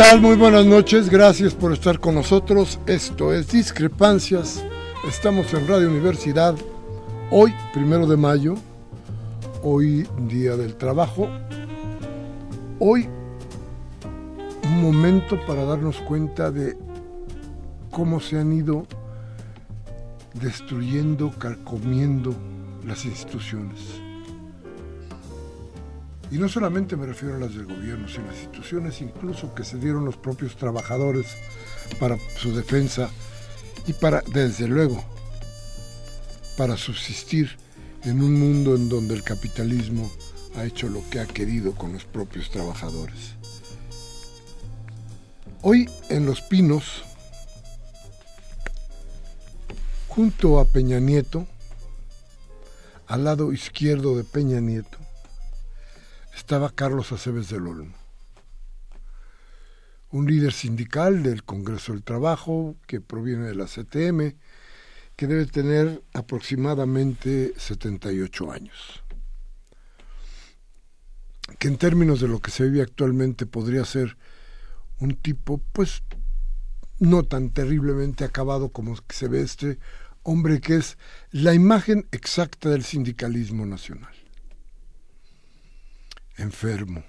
[0.00, 0.18] Tal?
[0.22, 2.78] Muy buenas noches, gracias por estar con nosotros.
[2.86, 4.64] Esto es Discrepancias.
[5.06, 6.54] Estamos en Radio Universidad,
[7.30, 8.54] hoy, primero de mayo,
[9.62, 11.28] hoy Día del Trabajo.
[12.78, 13.10] Hoy,
[14.64, 16.78] un momento para darnos cuenta de
[17.90, 18.86] cómo se han ido
[20.32, 22.34] destruyendo, carcomiendo
[22.86, 24.00] las instituciones
[26.30, 29.64] y no solamente me refiero a las del gobierno, sino a las instituciones incluso que
[29.64, 31.26] se dieron los propios trabajadores
[31.98, 33.10] para su defensa
[33.86, 35.02] y para, desde luego,
[36.56, 37.56] para subsistir
[38.04, 40.10] en un mundo en donde el capitalismo
[40.56, 43.34] ha hecho lo que ha querido con los propios trabajadores.
[45.62, 47.02] Hoy en Los Pinos,
[50.08, 51.46] junto a Peña Nieto,
[53.06, 54.99] al lado izquierdo de Peña Nieto,
[56.40, 57.94] estaba Carlos Aceves del Olmo,
[60.10, 64.36] un líder sindical del Congreso del Trabajo que proviene de la CTM,
[65.16, 69.04] que debe tener aproximadamente 78 años,
[71.58, 74.16] que en términos de lo que se vive actualmente podría ser
[74.98, 76.02] un tipo, pues,
[76.98, 79.78] no tan terriblemente acabado como se ve este
[80.22, 80.96] hombre que es
[81.32, 84.19] la imagen exacta del sindicalismo nacional
[86.40, 87.04] enfermo,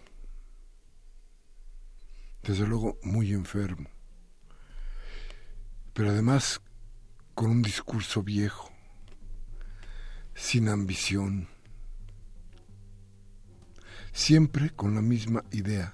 [2.43, 3.89] desde luego muy enfermo,
[5.93, 6.61] pero además
[7.33, 8.71] con un discurso viejo,
[10.35, 11.47] sin ambición,
[14.11, 15.93] siempre con la misma idea,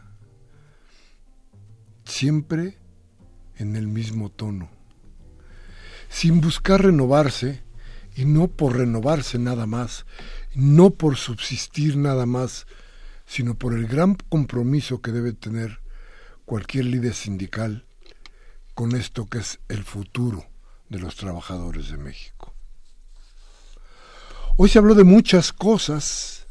[2.05, 2.77] siempre
[3.55, 4.69] en el mismo tono,
[6.09, 7.63] sin buscar renovarse
[8.15, 10.05] y no por renovarse nada más,
[10.55, 12.65] no por subsistir nada más,
[13.27, 15.81] sino por el gran compromiso que debe tener
[16.45, 17.85] cualquier líder sindical
[18.73, 20.45] con esto que es el futuro
[20.89, 22.53] de los trabajadores de México.
[24.55, 26.47] Hoy se habló de muchas cosas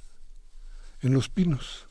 [1.01, 1.89] en Los Pinos.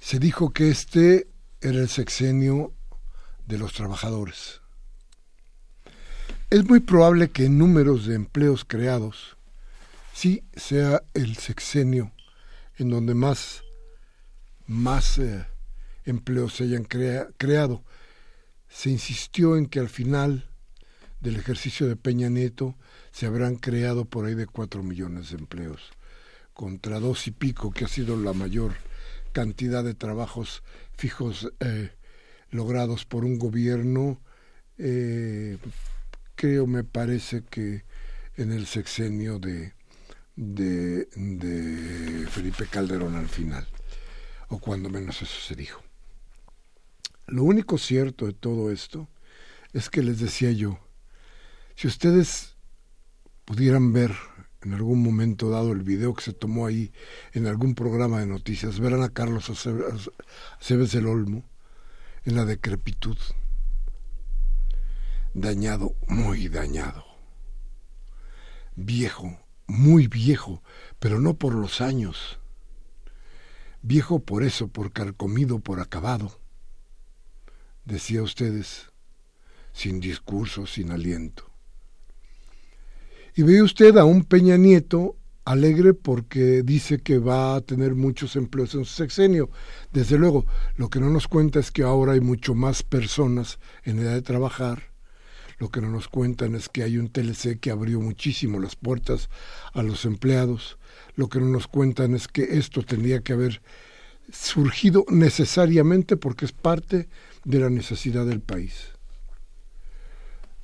[0.00, 1.28] Se dijo que este
[1.60, 2.72] era el sexenio
[3.46, 4.62] de los trabajadores.
[6.48, 9.36] Es muy probable que en números de empleos creados
[10.14, 12.13] sí sea el sexenio
[12.78, 13.62] en donde más,
[14.66, 15.46] más eh,
[16.04, 17.84] empleos se hayan creado.
[18.68, 20.48] Se insistió en que al final
[21.20, 22.76] del ejercicio de Peña Nieto
[23.12, 25.92] se habrán creado por ahí de cuatro millones de empleos,
[26.52, 28.74] contra dos y pico, que ha sido la mayor
[29.32, 30.62] cantidad de trabajos
[30.96, 31.92] fijos eh,
[32.50, 34.20] logrados por un gobierno,
[34.78, 35.58] eh,
[36.34, 37.84] creo, me parece que
[38.36, 39.72] en el sexenio de,
[40.36, 43.66] de, Felipe Calderón al final,
[44.48, 45.82] o cuando menos eso se dijo.
[47.26, 49.08] Lo único cierto de todo esto
[49.72, 50.78] es que les decía yo,
[51.74, 52.56] si ustedes
[53.44, 54.12] pudieran ver
[54.62, 56.92] en algún momento dado el video que se tomó ahí
[57.32, 61.44] en algún programa de noticias, verán a Carlos Aceves del Olmo
[62.24, 63.18] en la decrepitud.
[65.34, 67.04] dañado, muy dañado.
[68.76, 70.62] Viejo, muy viejo,
[70.98, 72.38] pero no por los años.
[73.82, 76.40] Viejo por eso, por carcomido, por acabado.
[77.84, 78.90] Decía ustedes,
[79.72, 81.50] sin discurso, sin aliento.
[83.36, 88.36] Y ve usted a un Peña Nieto alegre porque dice que va a tener muchos
[88.36, 89.50] empleos en su sexenio.
[89.92, 90.46] Desde luego,
[90.76, 94.22] lo que no nos cuenta es que ahora hay mucho más personas en edad de
[94.22, 94.93] trabajar.
[95.58, 99.28] Lo que no nos cuentan es que hay un TLC que abrió muchísimo las puertas
[99.72, 100.78] a los empleados.
[101.16, 103.62] Lo que no nos cuentan es que esto tendría que haber
[104.32, 107.08] surgido necesariamente porque es parte
[107.44, 108.88] de la necesidad del país.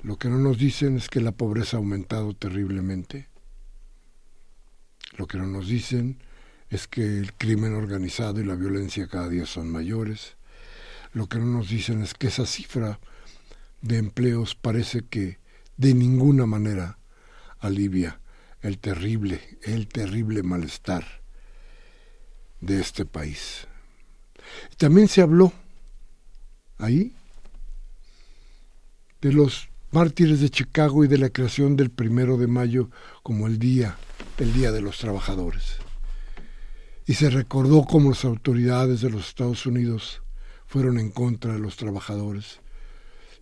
[0.03, 3.31] Lo que no nos dicen es que la pobreza ha aumentado terriblemente
[5.17, 6.17] lo que no nos dicen
[6.69, 10.37] es que el crimen organizado y la violencia cada día son mayores.
[11.13, 12.99] Lo que no nos dicen es que esa cifra
[13.81, 15.39] de empleos parece que
[15.77, 16.99] de ninguna manera
[17.59, 18.19] alivia
[18.61, 21.05] el terrible, el terrible malestar
[22.59, 23.67] de este país.
[24.77, 25.53] También se habló
[26.77, 27.13] ahí
[29.21, 32.89] de los mártires de Chicago y de la creación del primero de mayo
[33.23, 33.97] como el día
[34.37, 35.77] el Día de los Trabajadores.
[37.05, 40.23] Y se recordó cómo las autoridades de los Estados Unidos
[40.65, 42.59] fueron en contra de los trabajadores,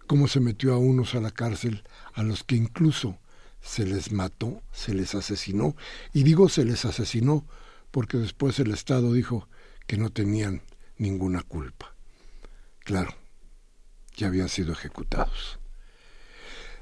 [0.09, 1.83] cómo se metió a unos a la cárcel,
[2.15, 3.19] a los que incluso
[3.61, 5.75] se les mató, se les asesinó,
[6.13, 7.45] y digo se les asesinó
[7.91, 9.47] porque después el Estado dijo
[9.85, 10.63] que no tenían
[10.97, 11.93] ninguna culpa.
[12.79, 13.13] Claro,
[14.17, 15.59] ya habían sido ejecutados.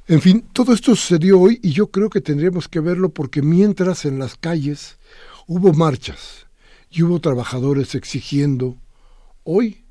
[0.07, 4.05] En fin, todo esto sucedió hoy y yo creo que tendríamos que verlo porque mientras
[4.05, 4.99] en las calles
[5.47, 6.47] hubo marchas
[6.89, 8.77] y hubo trabajadores exigiendo
[9.43, 9.83] hoy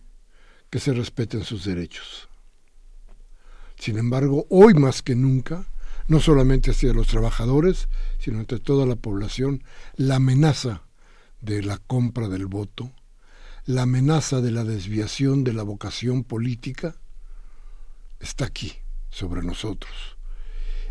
[0.71, 2.31] que se respeten sus derechos.
[3.79, 5.67] Sin embargo, hoy más que nunca,
[6.09, 7.89] no solamente hacia los trabajadores,
[8.19, 9.63] sino entre toda la población,
[9.97, 10.83] la amenaza
[11.41, 12.93] de la compra del voto,
[13.65, 16.97] la amenaza de la desviación de la vocación política,
[18.21, 18.73] está aquí
[19.11, 20.17] sobre nosotros.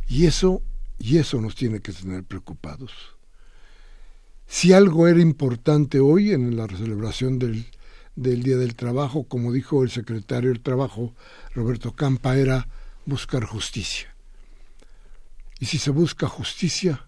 [0.08, 0.62] Y eso,
[1.00, 2.92] y eso nos tiene que tener preocupados.
[4.48, 7.66] Si algo era importante hoy en la celebración del,
[8.16, 11.14] del Día del Trabajo, como dijo el secretario del Trabajo,
[11.54, 12.68] Roberto Campa, era
[13.06, 14.16] buscar justicia.
[15.60, 17.07] Y si se busca justicia,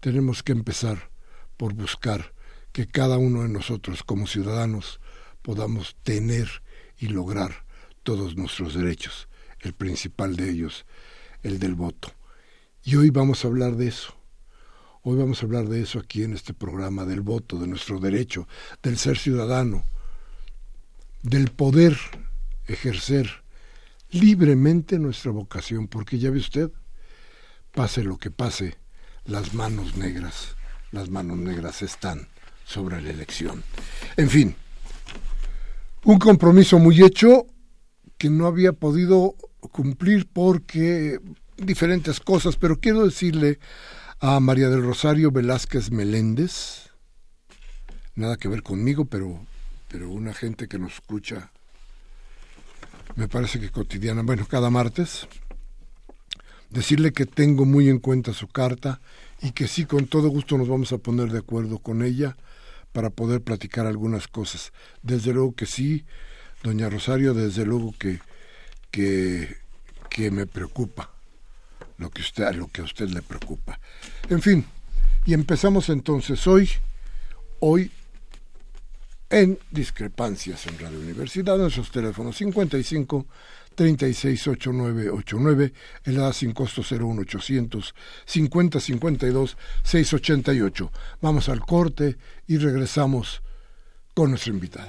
[0.00, 1.10] tenemos que empezar
[1.56, 2.32] por buscar
[2.72, 5.00] que cada uno de nosotros como ciudadanos
[5.42, 6.62] podamos tener
[6.98, 7.64] y lograr
[8.02, 9.28] todos nuestros derechos
[9.60, 10.86] el principal de ellos,
[11.42, 12.12] el del voto.
[12.84, 14.14] Y hoy vamos a hablar de eso.
[15.02, 18.48] Hoy vamos a hablar de eso aquí en este programa, del voto, de nuestro derecho,
[18.82, 19.84] del ser ciudadano,
[21.22, 21.96] del poder
[22.66, 23.42] ejercer
[24.10, 26.70] libremente nuestra vocación, porque ya ve usted,
[27.72, 28.76] pase lo que pase,
[29.24, 30.56] las manos negras,
[30.92, 32.28] las manos negras están
[32.64, 33.62] sobre la elección.
[34.16, 34.56] En fin,
[36.04, 37.46] un compromiso muy hecho
[38.18, 39.34] que no había podido
[39.72, 41.20] cumplir porque
[41.56, 43.58] diferentes cosas, pero quiero decirle
[44.20, 46.90] a María del Rosario Velázquez Meléndez,
[48.14, 49.38] nada que ver conmigo, pero,
[49.88, 51.50] pero una gente que nos escucha,
[53.16, 55.26] me parece que cotidiana, bueno, cada martes,
[56.70, 59.00] decirle que tengo muy en cuenta su carta
[59.42, 62.36] y que sí, con todo gusto nos vamos a poner de acuerdo con ella
[62.92, 64.72] para poder platicar algunas cosas.
[65.02, 66.04] Desde luego que sí,
[66.62, 68.20] doña Rosario, desde luego que
[70.08, 71.10] que, me preocupa,
[71.98, 73.78] lo que, usted, lo que a usted le preocupa.
[74.28, 74.64] En fin,
[75.24, 76.70] y empezamos entonces hoy,
[77.60, 77.90] hoy
[79.30, 83.26] en discrepancias en Radio Universidad, nuestros teléfonos 55
[83.74, 85.72] 368989,
[86.04, 90.92] el A sin costo 01800 5052 688.
[91.20, 92.16] Vamos al corte
[92.46, 93.42] y regresamos
[94.14, 94.88] con nuestra invitada.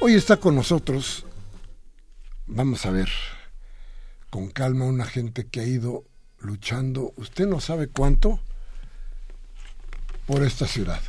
[0.00, 1.26] Hoy está con nosotros,
[2.46, 3.08] vamos a ver,
[4.30, 6.04] con calma una gente que ha ido
[6.38, 8.38] luchando, usted no sabe cuánto,
[10.24, 11.00] por esta ciudad.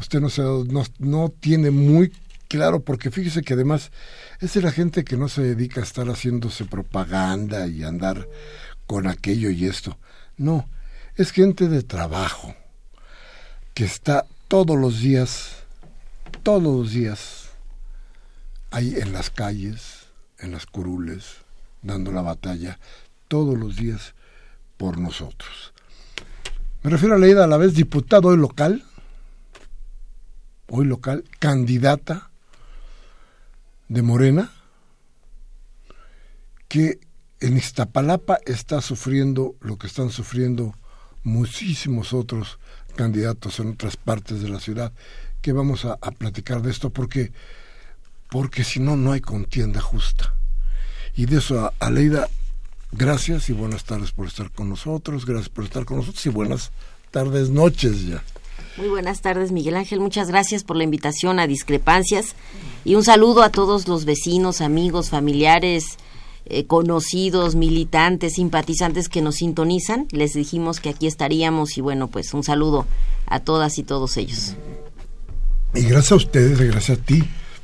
[0.00, 2.12] Usted no, se, no, no tiene muy
[2.48, 3.92] claro, porque fíjese que además
[4.40, 8.28] es de la gente que no se dedica a estar haciéndose propaganda y andar
[8.88, 9.96] con aquello y esto.
[10.36, 10.68] No,
[11.14, 12.56] es gente de trabajo,
[13.72, 15.62] que está todos los días,
[16.42, 17.41] todos los días,
[18.72, 20.06] ahí en las calles,
[20.38, 21.36] en las curules,
[21.82, 22.78] dando la batalla,
[23.28, 24.14] todos los días
[24.76, 25.72] por nosotros.
[26.82, 28.84] Me refiero a Leida a la vez diputado hoy local,
[30.68, 32.30] hoy local, candidata
[33.88, 34.50] de Morena,
[36.68, 36.98] que
[37.40, 40.74] en Iztapalapa está sufriendo lo que están sufriendo
[41.24, 42.58] muchísimos otros
[42.96, 44.92] candidatos en otras partes de la ciudad,
[45.40, 47.32] que vamos a, platicar de esto porque,
[48.32, 50.34] porque si no, no hay contienda justa.
[51.14, 52.30] Y de eso, Aleida,
[52.90, 56.72] gracias y buenas tardes por estar con nosotros, gracias por estar con nosotros y buenas
[57.10, 58.24] tardes, noches ya.
[58.78, 60.00] Muy buenas tardes, Miguel Ángel.
[60.00, 62.34] Muchas gracias por la invitación a Discrepancias
[62.86, 65.98] y un saludo a todos los vecinos, amigos, familiares,
[66.46, 70.08] eh, conocidos, militantes, simpatizantes que nos sintonizan.
[70.10, 72.86] Les dijimos que aquí estaríamos y bueno, pues un saludo
[73.26, 74.54] a todas y todos ellos.
[75.74, 77.22] Y gracias a ustedes, gracias a ti,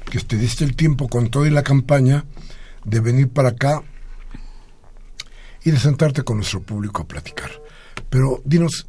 [0.08, 2.24] que te diste el tiempo con toda la campaña
[2.84, 3.82] de venir para acá
[5.64, 7.50] y de sentarte con nuestro público a platicar.
[8.08, 8.86] Pero dinos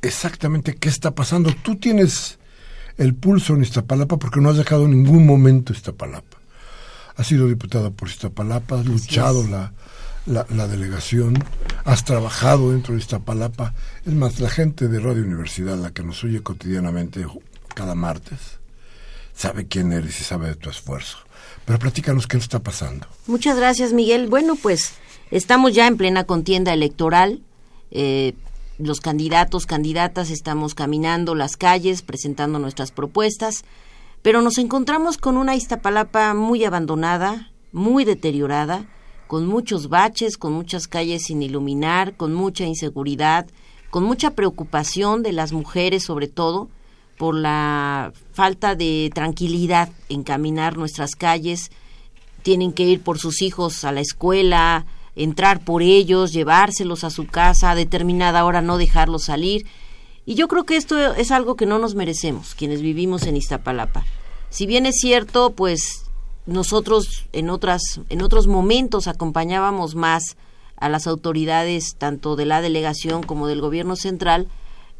[0.00, 1.52] exactamente qué está pasando.
[1.62, 2.38] Tú tienes
[2.98, 6.38] el pulso en Iztapalapa porque no has dejado en ningún momento Iztapalapa.
[7.16, 9.72] Has sido diputada por Iztapalapa, has luchado la,
[10.26, 11.34] la, delegación,
[11.84, 13.74] has trabajado dentro de Iztapalapa.
[14.04, 17.26] Es más, la gente de Radio Universidad, la que nos oye cotidianamente
[17.74, 18.61] cada martes,
[19.34, 21.18] sabe quién eres y sabe de tu esfuerzo.
[21.64, 23.06] Pero platícanos qué está pasando.
[23.26, 24.28] Muchas gracias, Miguel.
[24.28, 24.94] Bueno, pues
[25.30, 27.40] estamos ya en plena contienda electoral.
[27.90, 28.34] Eh,
[28.78, 33.64] los candidatos, candidatas, estamos caminando las calles, presentando nuestras propuestas,
[34.22, 38.86] pero nos encontramos con una Iztapalapa muy abandonada, muy deteriorada,
[39.26, 43.46] con muchos baches, con muchas calles sin iluminar, con mucha inseguridad,
[43.90, 46.68] con mucha preocupación de las mujeres sobre todo
[47.22, 51.70] por la falta de tranquilidad en caminar nuestras calles,
[52.42, 57.28] tienen que ir por sus hijos a la escuela, entrar por ellos, llevárselos a su
[57.28, 59.66] casa, a determinada hora no dejarlos salir.
[60.26, 64.04] Y yo creo que esto es algo que no nos merecemos, quienes vivimos en Iztapalapa.
[64.50, 66.06] Si bien es cierto, pues
[66.46, 70.36] nosotros en otras en otros momentos acompañábamos más
[70.74, 74.48] a las autoridades tanto de la delegación como del gobierno central,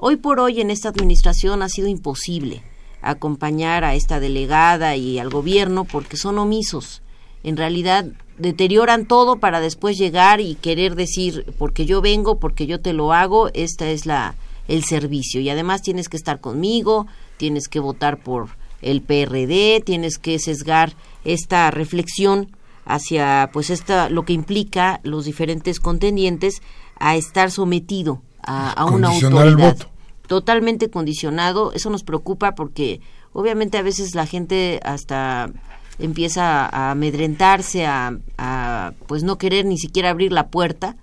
[0.05, 2.61] hoy por hoy en esta administración ha sido imposible
[3.03, 7.03] acompañar a esta delegada y al gobierno porque son omisos.
[7.45, 8.07] En realidad
[8.37, 13.13] deterioran todo para después llegar y querer decir porque yo vengo, porque yo te lo
[13.13, 14.35] hago, esta es la
[14.67, 17.07] el servicio y además tienes que estar conmigo,
[17.37, 18.49] tienes que votar por
[18.81, 20.95] el PRD, tienes que sesgar
[21.25, 26.61] esta reflexión hacia pues esta lo que implica los diferentes contendientes
[26.99, 29.92] a estar sometido a, una autoridad
[30.33, 33.03] totalmente condicionado, eso nos preocupa porque
[33.35, 35.51] obviamente a veces la gente hasta
[35.99, 40.97] empieza a amedrentarse, a, pues no querer ni siquiera abrir la puerta,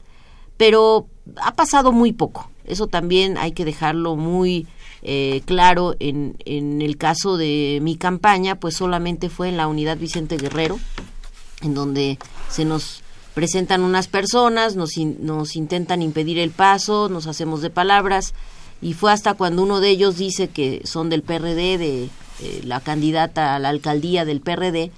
[0.58, 1.06] pero
[1.44, 2.50] ha pasado muy poco.
[2.66, 4.66] Eso también hay que dejarlo muy
[5.04, 10.00] eh, claro en, en el caso de mi campaña, pues solamente fue en la unidad
[10.00, 10.80] Vicente Guerrero,
[11.62, 12.18] en donde
[12.50, 13.04] se nos
[13.36, 18.34] presentan unas personas, nos, nos intentan impedir el paso, nos hacemos de palabras,
[18.82, 22.10] y fue hasta cuando uno de ellos dice que son del PRD, de
[22.42, 24.92] eh, la candidata a la alcaldía del PRD,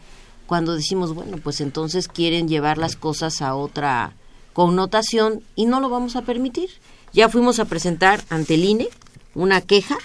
[0.46, 4.14] cuando decimos, bueno, pues entonces quieren llevar las cosas a otra
[4.54, 6.70] connotación y no lo vamos a permitir.
[7.14, 8.90] Ya fuimos a presentar ante el INE
[9.34, 9.98] una queja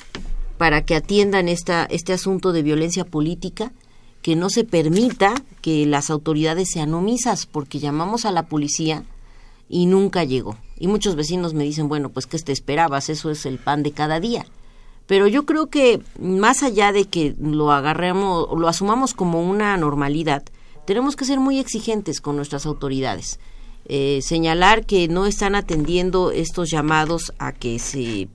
[0.57, 3.73] para que atiendan esta, este asunto de violencia política,
[4.23, 9.05] que no se permita que las autoridades sean omisas, porque llamamos a la policía
[9.69, 10.57] y nunca llegó.
[10.79, 13.09] Y muchos vecinos me dicen, bueno, pues ¿qué te esperabas?
[13.09, 14.47] Eso es el pan de cada día.
[15.07, 20.43] Pero yo creo que más allá de que lo agarremos, lo asumamos como una normalidad,
[20.85, 23.39] tenemos que ser muy exigentes con nuestras autoridades.
[23.89, 28.29] Eh, señalar que no están atendiendo estos llamados a que se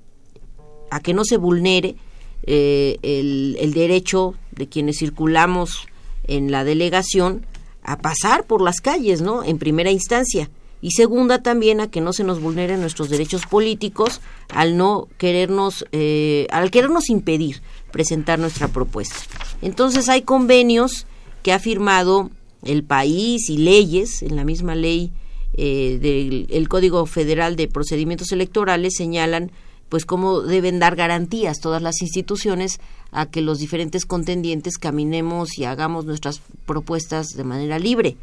[0.90, 1.96] a que no se vulnere
[2.44, 5.88] eh, el, el derecho de quienes circulamos
[6.26, 7.46] en la delegación
[7.84, 9.44] a pasar por las calles, ¿no?
[9.44, 10.50] En primera instancia
[10.82, 15.86] y segunda también a que no se nos vulneren nuestros derechos políticos al no querernos
[15.92, 17.62] eh, al querernos impedir
[17.92, 19.16] presentar nuestra propuesta
[19.62, 21.06] entonces hay convenios
[21.44, 22.30] que ha firmado
[22.64, 25.12] el país y leyes, en la misma ley
[25.54, 29.52] eh, del Código Federal de Procedimientos Electorales señalan
[29.90, 32.80] pues cómo deben dar garantías todas las instituciones
[33.12, 38.16] a que los diferentes contendientes caminemos y hagamos nuestras propuestas de manera libre.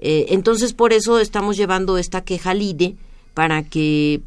[0.00, 2.96] Eh, entonces, por eso estamos llevando esta queja al INE
[3.34, 4.20] para que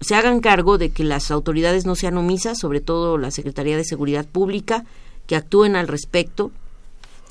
[0.00, 3.84] se hagan cargo de que las autoridades no sean omisas, sobre todo la Secretaría de
[3.84, 4.84] Seguridad Pública,
[5.26, 6.50] que actúen al respecto.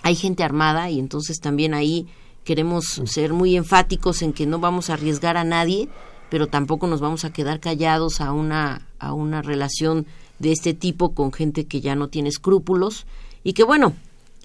[0.04, 2.06] Hay gente armada y entonces también ahí
[2.44, 5.90] queremos ser muy enfáticos en que no vamos a arriesgar a nadie
[6.30, 10.06] pero tampoco nos vamos a quedar callados a una, a una relación
[10.40, 13.06] de este tipo con gente que ya no tiene escrúpulos
[13.44, 13.94] y que bueno,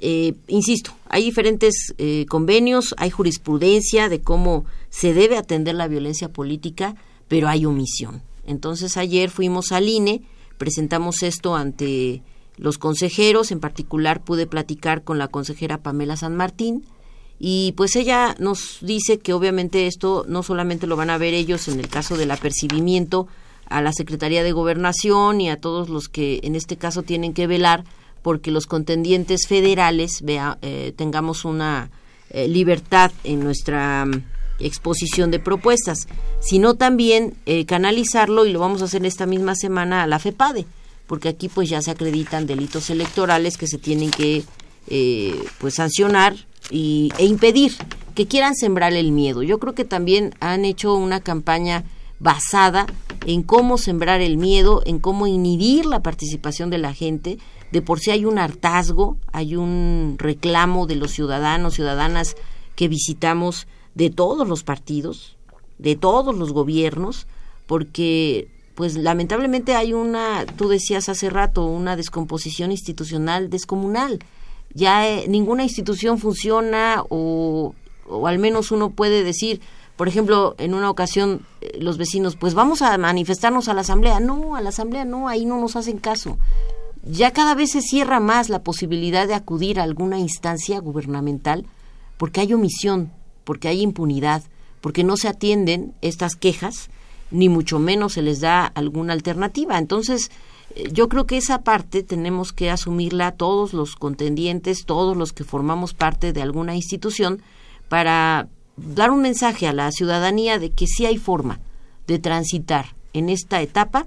[0.00, 6.30] eh, insisto, hay diferentes eh, convenios, hay jurisprudencia de cómo se debe atender la violencia
[6.30, 6.96] política,
[7.28, 8.22] pero hay omisión.
[8.46, 10.22] Entonces ayer fuimos al INE,
[10.56, 12.22] presentamos esto ante
[12.56, 16.84] los consejeros, en particular pude platicar con la consejera Pamela San Martín,
[17.38, 21.68] y pues ella nos dice que obviamente esto no solamente lo van a ver ellos
[21.68, 23.28] en el caso del apercibimiento
[23.66, 27.46] a la Secretaría de Gobernación y a todos los que en este caso tienen que
[27.46, 27.84] velar
[28.22, 31.90] porque los contendientes federales vea, eh, tengamos una
[32.30, 34.24] eh, libertad en nuestra mm,
[34.60, 36.06] exposición de propuestas,
[36.40, 40.66] sino también eh, canalizarlo y lo vamos a hacer esta misma semana a la FEPADE,
[41.06, 44.44] porque aquí pues ya se acreditan delitos electorales que se tienen que
[45.60, 46.34] pues sancionar
[46.68, 47.74] y, e impedir
[48.14, 49.42] que quieran sembrar el miedo.
[49.42, 51.84] Yo creo que también han hecho una campaña
[52.18, 52.86] basada
[53.26, 57.38] en cómo sembrar el miedo, en cómo inhibir la participación de la gente.
[57.72, 62.36] De por sí hay un hartazgo, hay un reclamo de los ciudadanos, ciudadanas
[62.74, 65.36] que visitamos de todos los partidos,
[65.78, 67.26] de todos los gobiernos,
[67.66, 74.20] porque pues lamentablemente hay una, tú decías hace rato, una descomposición institucional descomunal
[74.74, 77.74] ya eh, ninguna institución funciona o,
[78.08, 79.60] o al menos uno puede decir,
[79.96, 84.20] por ejemplo, en una ocasión eh, los vecinos, pues vamos a manifestarnos a la asamblea.
[84.20, 86.38] No, a la asamblea no, ahí no nos hacen caso.
[87.02, 91.64] Ya cada vez se cierra más la posibilidad de acudir a alguna instancia gubernamental
[92.18, 93.10] porque hay omisión,
[93.44, 94.42] porque hay impunidad,
[94.80, 96.90] porque no se atienden estas quejas,
[97.30, 99.78] ni mucho menos se les da alguna alternativa.
[99.78, 100.30] Entonces,
[100.92, 105.94] yo creo que esa parte tenemos que asumirla todos los contendientes, todos los que formamos
[105.94, 107.42] parte de alguna institución,
[107.88, 111.60] para dar un mensaje a la ciudadanía de que sí hay forma
[112.06, 114.06] de transitar en esta etapa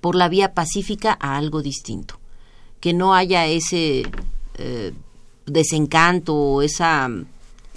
[0.00, 2.18] por la vía pacífica a algo distinto.
[2.80, 4.04] Que no haya ese
[4.56, 4.92] eh,
[5.46, 7.08] desencanto o esa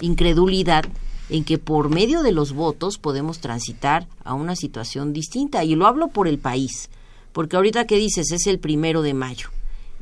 [0.00, 0.84] incredulidad
[1.30, 5.64] en que por medio de los votos podemos transitar a una situación distinta.
[5.64, 6.88] Y lo hablo por el país
[7.32, 9.48] porque ahorita que dices es el primero de mayo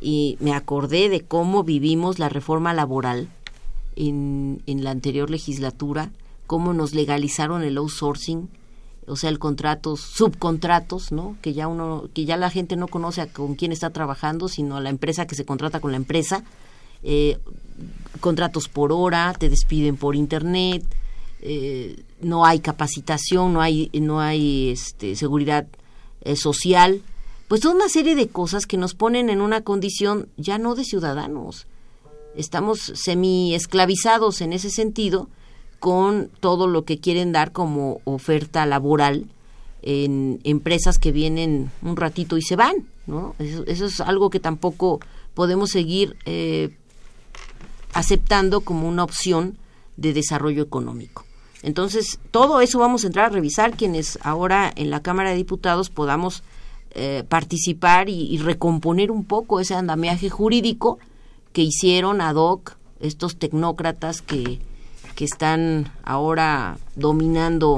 [0.01, 3.29] y me acordé de cómo vivimos la reforma laboral
[3.97, 6.11] en, en la anterior legislatura,
[6.47, 8.49] cómo nos legalizaron el outsourcing,
[9.11, 11.37] o sea, el contrato, subcontratos, ¿no?
[11.43, 14.81] Que ya uno, que ya la gente no conoce con quién está trabajando, sino a
[14.81, 16.45] la empresa que se contrata con la empresa,
[17.03, 17.39] eh,
[18.21, 20.85] contratos por hora, te despiden por internet,
[21.43, 25.67] eh, no hay capacitación, no hay, no hay este, seguridad
[26.23, 27.03] eh, social,
[27.49, 30.85] pues toda una serie de cosas que nos ponen en una condición ya no de
[30.85, 31.67] ciudadanos.
[32.37, 35.29] Estamos semi esclavizados en ese sentido
[35.81, 39.27] con todo lo que quieren dar como oferta laboral
[39.83, 43.35] en empresas que vienen un ratito y se van, ¿no?
[43.39, 45.01] Eso, es algo que tampoco
[45.35, 46.77] podemos seguir eh,
[47.95, 49.57] aceptando como una opción
[49.97, 51.25] de desarrollo económico.
[51.63, 55.91] Entonces, todo eso vamos a entrar a revisar quienes ahora en la Cámara de Diputados
[55.91, 56.43] podamos
[56.93, 60.99] eh, participar y, recomponer un poco ese andamiaje jurídico
[61.53, 64.61] que hicieron ad hoc estos tecnócratas que,
[65.21, 67.77] que están ahora dominando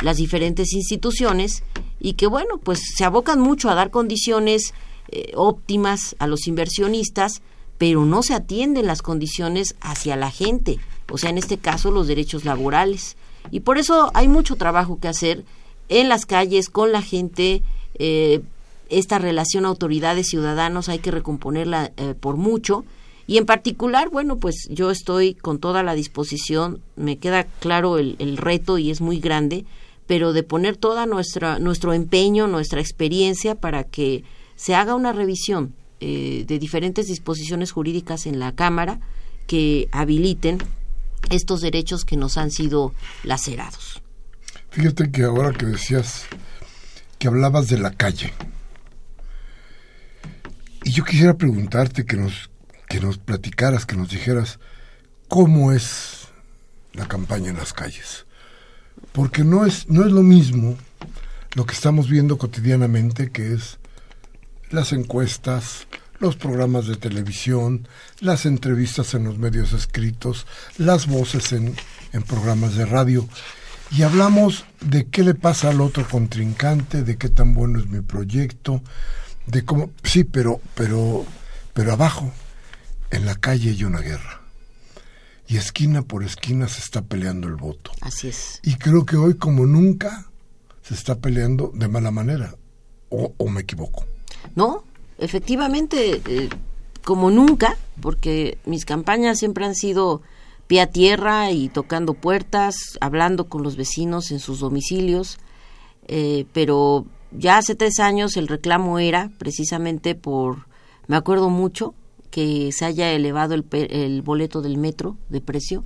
[0.00, 1.62] las diferentes instituciones
[2.00, 4.72] y que bueno pues se abocan mucho a dar condiciones
[5.10, 7.42] eh, óptimas a los inversionistas
[7.76, 10.78] pero no se atienden las condiciones hacia la gente
[11.12, 13.18] o sea en este caso los derechos laborales
[13.50, 15.44] y por eso hay mucho trabajo que hacer
[15.90, 17.62] en las calles con la gente
[17.96, 18.40] eh,
[18.88, 22.86] esta relación autoridades-ciudadanos hay que recomponerla eh, por mucho.
[23.30, 28.36] Y en particular, bueno, pues yo estoy con toda la disposición, me queda claro el,
[28.36, 29.64] reto y es muy grande,
[30.08, 34.24] pero de poner toda nuestra nuestro empeño, nuestra experiencia para que
[34.56, 38.98] se haga una revisión eh, de diferentes disposiciones jurídicas en la Cámara
[39.46, 40.58] que habiliten
[41.30, 44.02] estos derechos que nos han sido lacerados.
[44.70, 46.24] Fíjate que ahora que decías
[47.20, 48.32] que hablabas de la calle.
[50.82, 52.50] Y yo quisiera preguntarte que nos,
[52.90, 54.58] que nos platicaras, que nos dijeras
[55.28, 56.26] cómo es
[56.92, 58.26] la campaña en las calles.
[59.12, 60.76] Porque no es, no es lo mismo
[61.54, 63.78] lo que estamos viendo cotidianamente, que es
[64.70, 65.86] las encuestas,
[66.18, 67.86] los programas de televisión,
[68.18, 71.76] las entrevistas en los medios escritos, las voces en,
[72.12, 73.28] en programas de radio.
[73.92, 78.00] Y hablamos de qué le pasa al otro contrincante, de qué tan bueno es mi
[78.00, 78.82] proyecto,
[79.46, 79.92] de cómo...
[80.02, 81.24] Sí, pero, pero,
[81.72, 82.32] pero abajo,
[83.10, 84.40] en la calle hay una guerra.
[85.46, 87.90] Y esquina por esquina se está peleando el voto.
[88.00, 88.60] Así es.
[88.62, 90.26] Y creo que hoy como nunca
[90.82, 92.54] se está peleando de mala manera.
[93.08, 94.04] ¿O, o me equivoco?
[94.54, 94.84] No,
[95.18, 96.48] efectivamente, eh,
[97.04, 100.22] como nunca, porque mis campañas siempre han sido
[100.70, 105.38] pie a tierra y tocando puertas, hablando con los vecinos en sus domicilios,
[106.06, 110.66] eh, pero ya hace tres años el reclamo era precisamente por,
[111.08, 111.94] me acuerdo mucho,
[112.30, 115.84] que se haya elevado el, el boleto del metro de precio.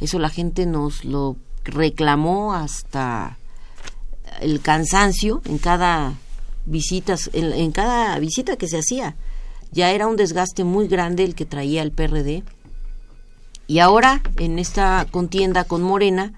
[0.00, 3.38] Eso la gente nos lo reclamó hasta
[4.40, 6.14] el cansancio en cada
[6.66, 9.16] visitas, en, cada visita que se hacía.
[9.72, 12.42] Ya era un desgaste muy grande el que traía el PRD.
[13.66, 16.32] Y ahora, en esta contienda con Morena,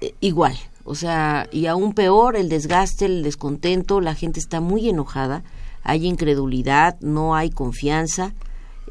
[0.00, 0.56] eh, igual.
[0.84, 5.44] O sea, y aún peor, el desgaste, el descontento, la gente está muy enojada,
[5.84, 8.34] hay incredulidad, no hay confianza.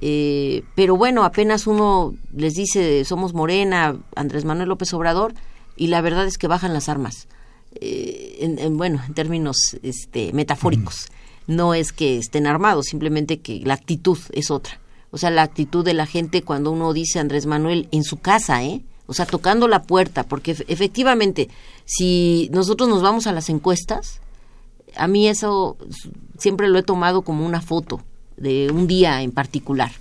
[0.02, 5.34] Eh, pero bueno, apenas uno les dice somos Morena, Andrés Manuel López Obrador,
[5.78, 7.28] y la verdad es que bajan las armas.
[7.76, 11.08] Eh, en, en, bueno, en términos este, metafóricos.
[11.48, 14.80] No es que estén armados, simplemente que la actitud es otra.
[15.12, 18.64] O sea, la actitud de la gente cuando uno dice Andrés Manuel en su casa,
[18.64, 18.82] ¿eh?
[19.08, 21.50] O sea, tocando la puerta, porque efectivamente,
[21.86, 24.22] si nosotros nos vamos a las encuestas,
[24.96, 25.78] a mí eso
[26.38, 28.02] siempre lo he tomado como una foto
[28.42, 29.92] de un día en particular,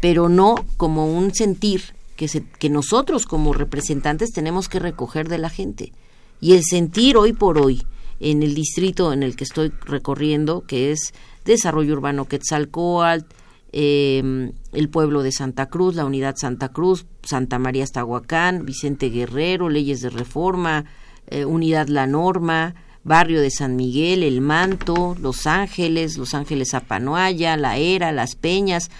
[0.00, 1.82] pero no como un sentir
[2.16, 5.92] que, se, que nosotros como representantes tenemos que recoger de la gente.
[6.40, 7.82] Y el sentir hoy por hoy
[8.20, 11.12] en el distrito en el que estoy recorriendo, que es
[11.44, 13.24] Desarrollo Urbano Quetzalcoatl,
[13.72, 19.68] eh, el pueblo de Santa Cruz, la unidad Santa Cruz, Santa María Estahuacán, Vicente Guerrero,
[19.68, 20.84] Leyes de Reforma,
[21.26, 27.56] eh, Unidad La Norma, Barrio de San Miguel, El Manto, Los Ángeles, Los Ángeles Apanoaya,
[27.56, 28.90] La Era, Las Peñas,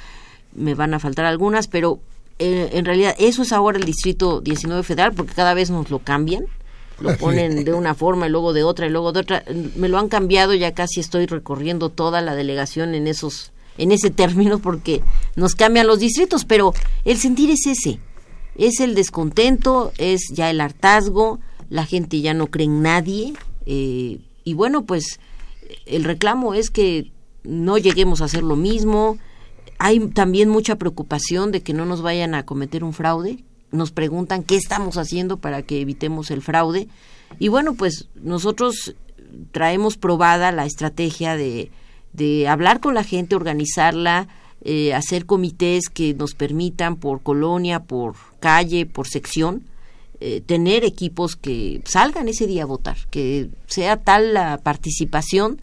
[0.54, 2.00] me van a faltar algunas, pero
[2.38, 6.00] eh, en realidad eso es ahora el Distrito 19 Federal, porque cada vez nos lo
[6.00, 6.46] cambian
[7.02, 9.44] lo ponen de una forma y luego de otra y luego de otra.
[9.76, 14.10] Me lo han cambiado, ya casi estoy recorriendo toda la delegación en esos en ese
[14.10, 15.02] término porque
[15.34, 17.98] nos cambian los distritos, pero el sentir es ese.
[18.54, 23.32] Es el descontento, es ya el hartazgo, la gente ya no cree en nadie
[23.66, 25.20] eh, y bueno, pues
[25.86, 27.10] el reclamo es que
[27.44, 29.18] no lleguemos a hacer lo mismo.
[29.78, 34.42] Hay también mucha preocupación de que no nos vayan a cometer un fraude, nos preguntan
[34.42, 36.88] qué estamos haciendo para que evitemos el fraude.
[37.38, 38.94] Y bueno, pues nosotros
[39.50, 41.70] traemos probada la estrategia de,
[42.12, 44.28] de hablar con la gente, organizarla,
[44.64, 49.64] eh, hacer comités que nos permitan por colonia, por calle, por sección,
[50.24, 55.60] eh, tener equipos que salgan ese día a votar, que sea tal la participación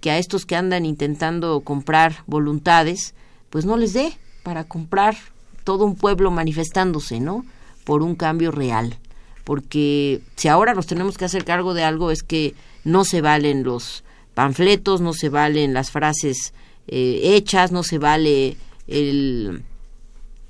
[0.00, 3.14] que a estos que andan intentando comprar voluntades,
[3.50, 5.14] pues no les dé para comprar
[5.62, 7.44] todo un pueblo manifestándose, ¿no?
[7.84, 8.96] Por un cambio real.
[9.44, 13.62] Porque si ahora nos tenemos que hacer cargo de algo es que no se valen
[13.62, 16.54] los panfletos, no se valen las frases
[16.86, 19.64] eh, hechas, no se vale el,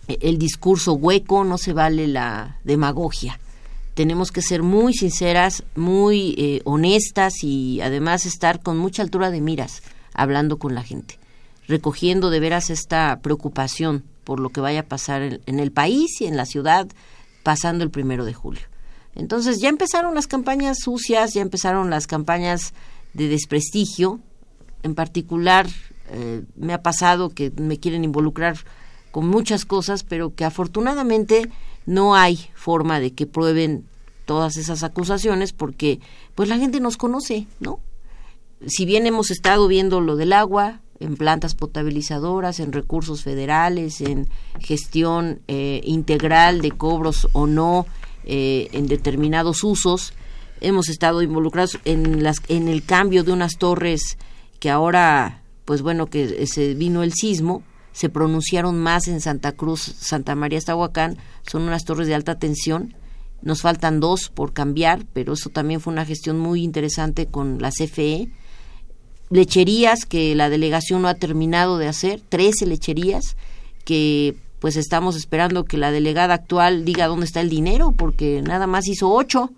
[0.06, 3.40] el discurso hueco, no se vale la demagogia.
[3.98, 9.40] Tenemos que ser muy sinceras, muy eh, honestas y además estar con mucha altura de
[9.40, 9.82] miras
[10.14, 11.18] hablando con la gente,
[11.66, 16.26] recogiendo de veras esta preocupación por lo que vaya a pasar en, el país y
[16.26, 16.86] en la ciudad
[17.42, 18.62] pasando el primero de julio.
[19.16, 22.74] Entonces ya empezaron las campañas sucias, ya empezaron las campañas
[23.14, 24.20] de desprestigio.
[24.84, 25.66] En particular,
[26.12, 28.58] eh, me ha pasado que me quieren involucrar
[29.10, 31.50] con muchas cosas, pero que afortunadamente
[31.88, 33.86] no hay forma de que prueben
[34.26, 36.00] todas esas acusaciones porque
[36.34, 37.80] pues la gente nos conoce, ¿no?
[38.66, 44.28] Si bien hemos estado viendo lo del agua, en plantas potabilizadoras, en recursos federales, en
[44.60, 47.86] gestión eh, integral de cobros o no
[48.24, 50.12] eh, en determinados usos.
[50.60, 54.18] Hemos estado involucrados en, las, en el cambio de unas torres
[54.60, 57.62] que ahora, pues bueno, que se vino el sismo,
[57.98, 61.18] se pronunciaron más en Santa Cruz, Santa María Estahuacán,
[61.50, 62.94] son unas torres de alta tensión.
[63.42, 67.70] Nos faltan dos por cambiar, pero eso también fue una gestión muy interesante con la
[67.70, 68.30] CFE
[69.30, 73.36] lecherías que la delegación no ha terminado de hacer, 13 lecherías
[73.84, 78.68] que pues estamos esperando que la delegada actual diga dónde está el dinero, porque nada
[78.68, 79.50] más hizo ocho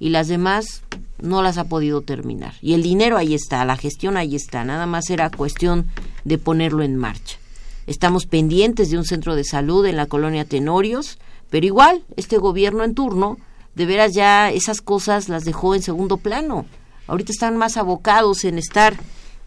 [0.00, 0.82] y las demás
[1.20, 2.54] no las ha podido terminar.
[2.62, 5.88] Y el dinero ahí está, la gestión ahí está, nada más era cuestión
[6.24, 7.38] de ponerlo en marcha.
[7.86, 11.18] Estamos pendientes de un centro de salud en la colonia Tenorios,
[11.50, 13.38] pero igual, este gobierno en turno,
[13.74, 16.66] de veras ya esas cosas las dejó en segundo plano.
[17.06, 18.96] Ahorita están más abocados en estar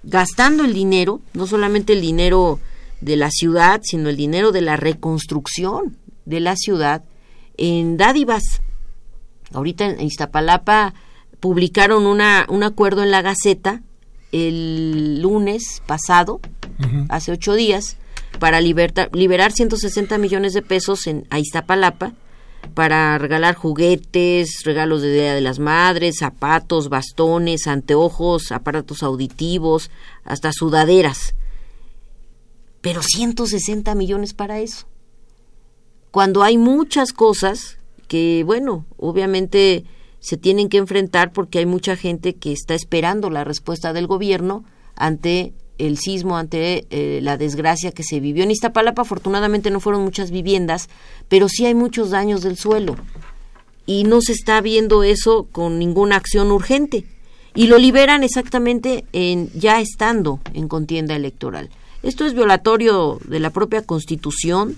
[0.03, 2.59] gastando el dinero, no solamente el dinero
[3.01, 7.03] de la ciudad, sino el dinero de la reconstrucción de la ciudad
[7.57, 8.61] en dádivas.
[9.53, 10.93] Ahorita en Iztapalapa
[11.39, 13.81] publicaron una, un acuerdo en la Gaceta
[14.31, 16.41] el lunes pasado,
[17.07, 17.97] hace ocho días,
[18.39, 22.13] para liberar 160 millones de pesos en a Iztapalapa
[22.73, 29.91] para regalar juguetes, regalos de Día de las Madres, zapatos, bastones, anteojos, aparatos auditivos,
[30.23, 31.35] hasta sudaderas.
[32.81, 34.87] Pero 160 millones para eso.
[36.11, 39.85] Cuando hay muchas cosas que, bueno, obviamente
[40.19, 44.63] se tienen que enfrentar porque hay mucha gente que está esperando la respuesta del gobierno
[44.95, 49.03] ante el sismo, ante eh, la desgracia que se vivió en Iztapalapa.
[49.03, 50.89] Afortunadamente no fueron muchas viviendas,
[51.27, 52.95] pero sí hay muchos daños del suelo.
[53.85, 57.05] Y no se está viendo eso con ninguna acción urgente.
[57.53, 61.69] Y lo liberan exactamente en, ya estando en contienda electoral.
[62.03, 64.77] Esto es violatorio de la propia Constitución,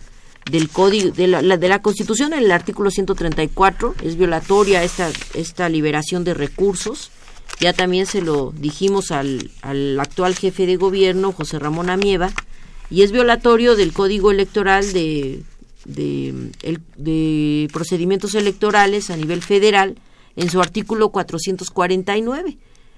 [0.52, 6.24] del código de la, de la Constitución, el artículo 134 es violatoria esta esta liberación
[6.24, 7.12] de recursos
[7.60, 12.30] ya también se lo dijimos al, al actual jefe de gobierno, José Ramón Amieva,
[12.90, 15.44] y es violatorio del Código Electoral de,
[15.86, 16.52] de,
[16.98, 19.96] de procedimientos electorales a nivel federal
[20.36, 22.58] en su artículo 449.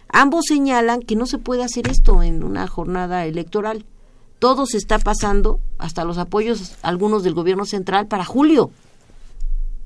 [0.09, 3.85] Ambos señalan que no se puede hacer esto en una jornada electoral.
[4.39, 8.71] Todo se está pasando, hasta los apoyos, algunos del gobierno central, para julio.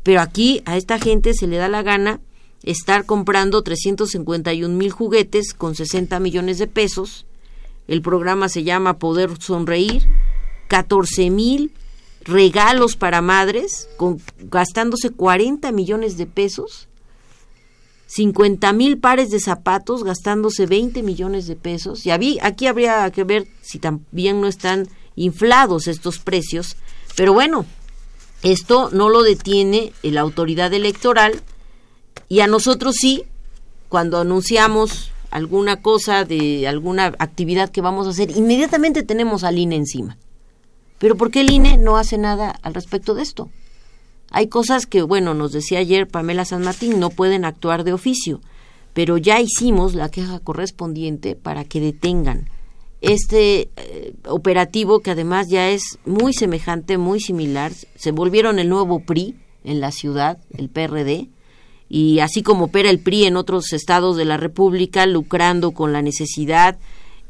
[0.01, 2.19] Pero aquí a esta gente se le da la gana
[2.63, 7.25] estar comprando 351 mil juguetes con 60 millones de pesos.
[7.87, 10.07] El programa se llama Poder Sonreír.
[10.69, 11.71] 14 mil
[12.23, 13.89] regalos para madres,
[14.39, 16.87] gastándose 40 millones de pesos.
[18.07, 22.05] 50 mil pares de zapatos, gastándose 20 millones de pesos.
[22.05, 26.77] Y aquí habría que ver si también no están inflados estos precios.
[27.15, 27.65] Pero bueno,
[28.43, 31.41] esto no lo detiene la autoridad electoral
[32.29, 33.23] y a nosotros sí,
[33.89, 39.75] cuando anunciamos alguna cosa de alguna actividad que vamos a hacer, inmediatamente tenemos al INE
[39.75, 40.17] encima.
[40.99, 43.49] Pero ¿por qué el INE no hace nada al respecto de esto?
[44.29, 48.41] Hay cosas que, bueno, nos decía ayer Pamela San Martín, no pueden actuar de oficio,
[48.93, 52.49] pero ya hicimos la queja correspondiente para que detengan
[53.01, 57.73] este eh, operativo que además ya es muy semejante, muy similar.
[57.95, 61.27] Se volvieron el nuevo PRI en la ciudad, el PRD,
[61.89, 66.01] y así como opera el PRI en otros estados de la República, lucrando con la
[66.01, 66.77] necesidad,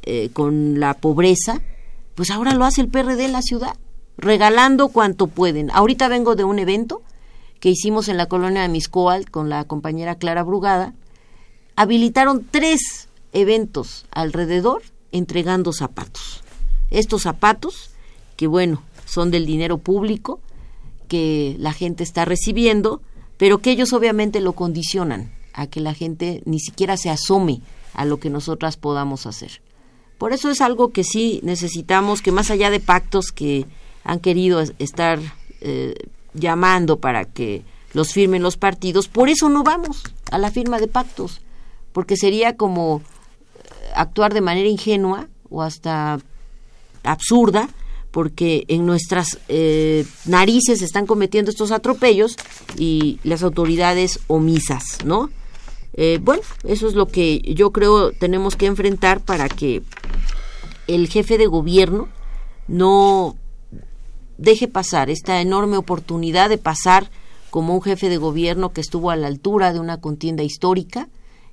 [0.03, 1.61] eh, con la pobreza,
[2.15, 3.75] pues ahora lo hace el PRD en la ciudad,
[4.17, 5.71] regalando cuanto pueden.
[5.71, 7.01] Ahorita vengo de un evento
[7.59, 10.93] que hicimos en la colonia de Miscoal con la compañera Clara Brugada.
[11.75, 16.43] Habilitaron tres eventos alrededor entregando zapatos.
[16.91, 17.91] Estos zapatos,
[18.35, 20.41] que bueno, son del dinero público
[21.07, 23.01] que la gente está recibiendo,
[23.37, 27.61] pero que ellos obviamente lo condicionan a que la gente ni siquiera se asome
[27.93, 29.61] a lo que nosotras podamos hacer.
[30.17, 33.65] Por eso es algo que sí necesitamos, que más allá de pactos que
[34.03, 35.19] han querido estar
[35.61, 35.95] eh,
[36.33, 40.87] llamando para que los firmen los partidos, por eso no vamos a la firma de
[40.87, 41.41] pactos,
[41.91, 46.19] porque sería como eh, actuar de manera ingenua o hasta
[47.03, 47.69] absurda
[48.13, 52.37] porque en nuestras eh, narices están cometiendo estos atropellos
[52.77, 55.31] y las autoridades omisas, ¿no?
[55.95, 59.81] Eh, bueno, eso es lo que yo creo tenemos que enfrentar para que
[60.85, 62.07] el jefe de gobierno
[62.67, 63.35] no
[64.37, 67.09] deje pasar esta enorme oportunidad de pasar
[67.49, 71.09] como un jefe de gobierno que estuvo a la altura de una contienda histórica,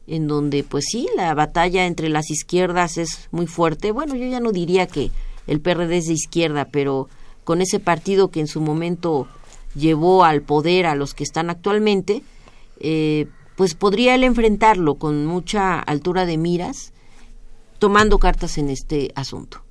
[0.07, 3.93] en donde pues sí, la batalla entre las izquierdas es muy fuerte.
[3.93, 5.11] Bueno, yo ya no diría que
[5.47, 7.09] el PRD es de izquierda, pero
[7.45, 9.27] con ese partido que en su momento
[9.75, 12.23] llevó al poder a los que están actualmente,
[12.81, 13.27] eh,
[13.57, 16.93] pues podría él enfrentarlo con mucha altura de miras,
[17.79, 19.63] tomando cartas en este asunto.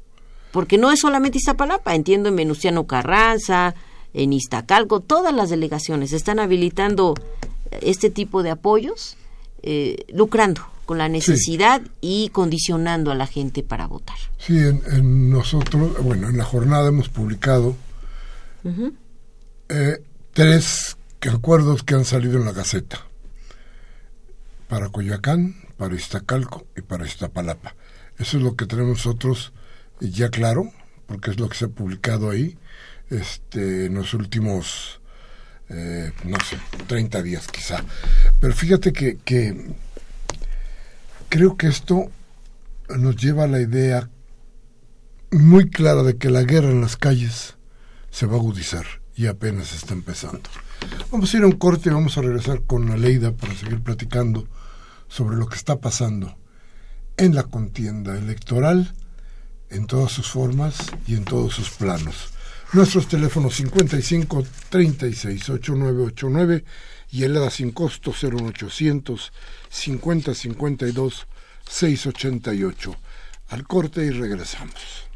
[0.51, 3.75] Porque no es solamente Iztapalapa, entiendo en Venustiano Carranza,
[4.13, 7.13] en Iztacalco, todas las delegaciones están habilitando
[7.82, 9.15] este tipo de apoyos,
[9.62, 14.17] eh, lucrando con la necesidad y condicionando a la gente para votar.
[14.39, 17.75] Sí, en, nosotros, bueno, en la jornada hemos publicado
[19.69, 20.02] eh,
[20.34, 20.97] tres
[21.32, 23.06] acuerdos que han salido en la Gaceta.
[24.67, 27.75] Para Coyoacán, para Iztacalco y para Iztapalapa.
[28.17, 29.54] Eso es lo que tenemos nosotros
[29.99, 30.71] ya claro,
[31.06, 32.58] porque es lo que se ha publicado ahí
[33.12, 35.02] este, en los últimos,
[35.69, 37.84] eh, no sé, 30 días quizá.
[38.39, 39.75] Pero fíjate que, que
[41.30, 42.10] creo que esto
[42.89, 44.10] nos lleva a la idea
[45.32, 47.56] muy clara de que la guerra en las calles
[48.10, 50.50] se va a agudizar y apenas está empezando.
[51.12, 54.48] Vamos a ir a un corte y vamos a regresar con Aleida para seguir platicando
[55.08, 56.36] sobre lo que está pasando
[57.18, 58.94] en la contienda electoral,
[59.70, 62.34] en todas sus formas y en todos sus planos.
[62.72, 66.63] Nuestros teléfonos 55 36 8989
[67.12, 69.32] y el EDA sin costo 01800
[69.69, 71.28] 50 52
[71.67, 72.95] 688.
[73.50, 75.08] Al corte y regresamos.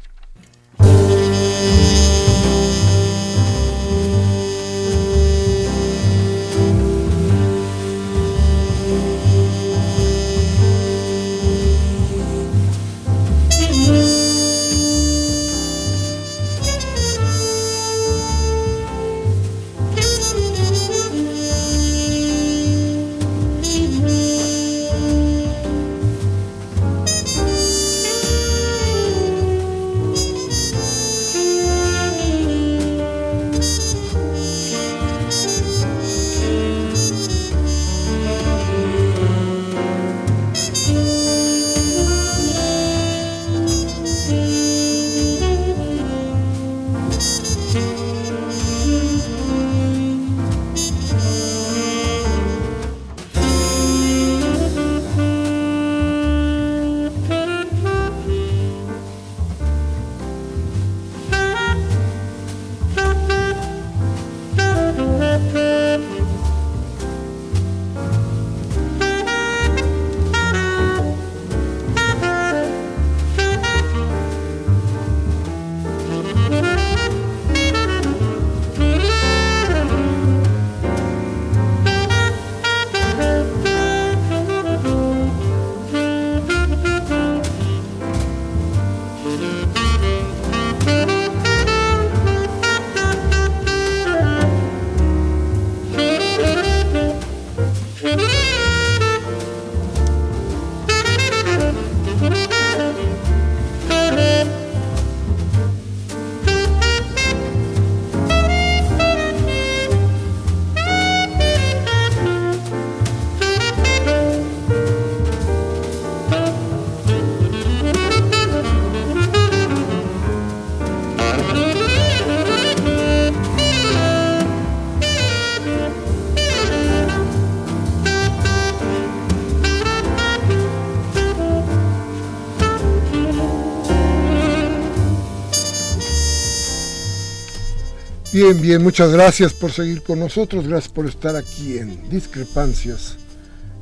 [138.34, 143.16] Bien, bien, muchas gracias por seguir con nosotros, gracias por estar aquí en Discrepancias,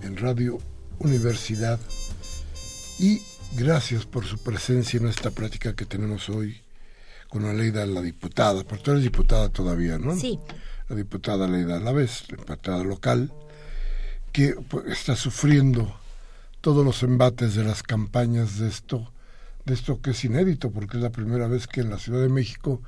[0.03, 0.59] en Radio
[0.99, 1.81] Universidad,
[2.99, 3.23] y
[3.57, 6.61] gracias por su presencia en esta práctica que tenemos hoy
[7.31, 10.15] con Aleida, la diputada, porque tú eres diputada todavía, ¿no?
[10.15, 10.39] Sí.
[10.91, 13.33] La diputada Aleida vez, la diputada local,
[14.33, 15.97] que pues, está sufriendo
[16.61, 19.15] todos los embates de las campañas de esto,
[19.65, 22.29] de esto que es inédito, porque es la primera vez que en la Ciudad de
[22.29, 22.83] México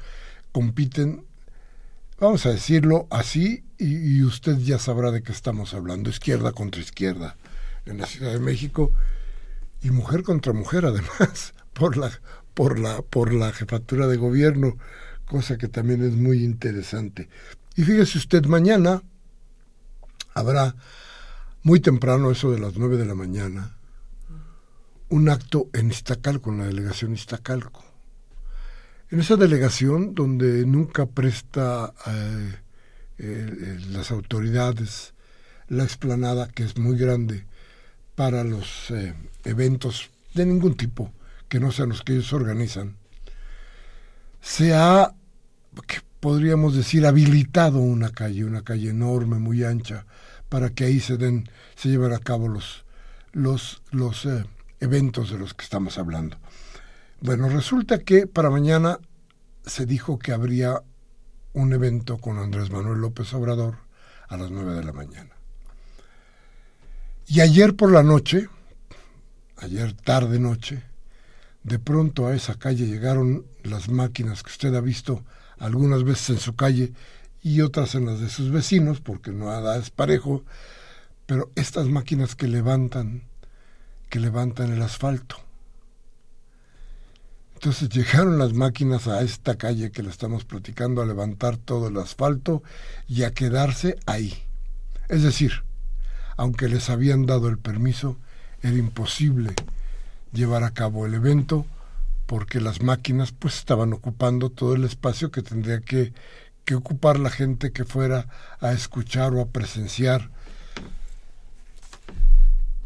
[0.53, 1.25] compiten
[2.19, 7.37] vamos a decirlo así, y, usted ya sabrá de qué estamos hablando, izquierda contra izquierda
[7.87, 8.93] en la Ciudad de México,
[9.83, 12.11] y mujer contra mujer además, por la,
[12.55, 14.77] por la, por la jefatura de gobierno,
[15.27, 17.29] cosa que también es muy interesante.
[17.77, 19.03] Y fíjese usted, mañana
[20.35, 20.77] habrá
[21.63, 23.77] muy temprano, eso de las nueve de la mañana,
[25.09, 27.94] un acto en Iztacalco, en la delegación Iztacalco
[29.15, 32.55] en esa delegación donde nunca presta eh,
[33.19, 35.15] eh, las autoridades
[35.69, 37.47] la explanada, que es muy grande,
[38.17, 41.13] para los eh, eventos de ningún tipo,
[41.49, 42.97] que no sean los que ellos organizan,
[44.41, 45.15] se ha,
[46.19, 50.07] podríamos decir, habilitado una calle, una calle enorme, muy ancha,
[50.49, 52.85] para que ahí se den, se lleven a cabo los,
[53.31, 54.27] los, los
[54.81, 56.37] eventos de los que estamos hablando.
[57.25, 58.99] Bueno, resulta que para mañana
[59.65, 60.83] se dijo que habría
[61.55, 63.79] un evento con Andrés Manuel López Obrador
[64.29, 65.31] a las nueve de la mañana.
[67.27, 68.51] Y ayer por la noche,
[69.57, 70.83] ayer tarde noche,
[71.63, 75.25] de pronto a esa calle llegaron las máquinas que usted ha visto
[75.57, 76.93] algunas veces en su calle
[77.41, 80.45] y otras en las de sus vecinos, porque nada es parejo,
[81.25, 83.23] pero estas máquinas que levantan,
[84.11, 85.44] que levantan el asfalto.
[87.65, 91.97] Entonces llegaron las máquinas a esta calle que le estamos platicando a levantar todo el
[91.97, 92.63] asfalto
[93.09, 94.35] y a quedarse ahí.
[95.09, 95.65] Es decir,
[96.37, 98.19] aunque les habían dado el permiso,
[98.61, 99.55] era imposible
[100.35, 101.65] llevar a cabo el evento
[102.27, 106.13] porque las máquinas pues estaban ocupando todo el espacio que tendría que,
[106.67, 108.27] que ocupar la gente que fuera
[108.61, 110.29] a escuchar o a presenciar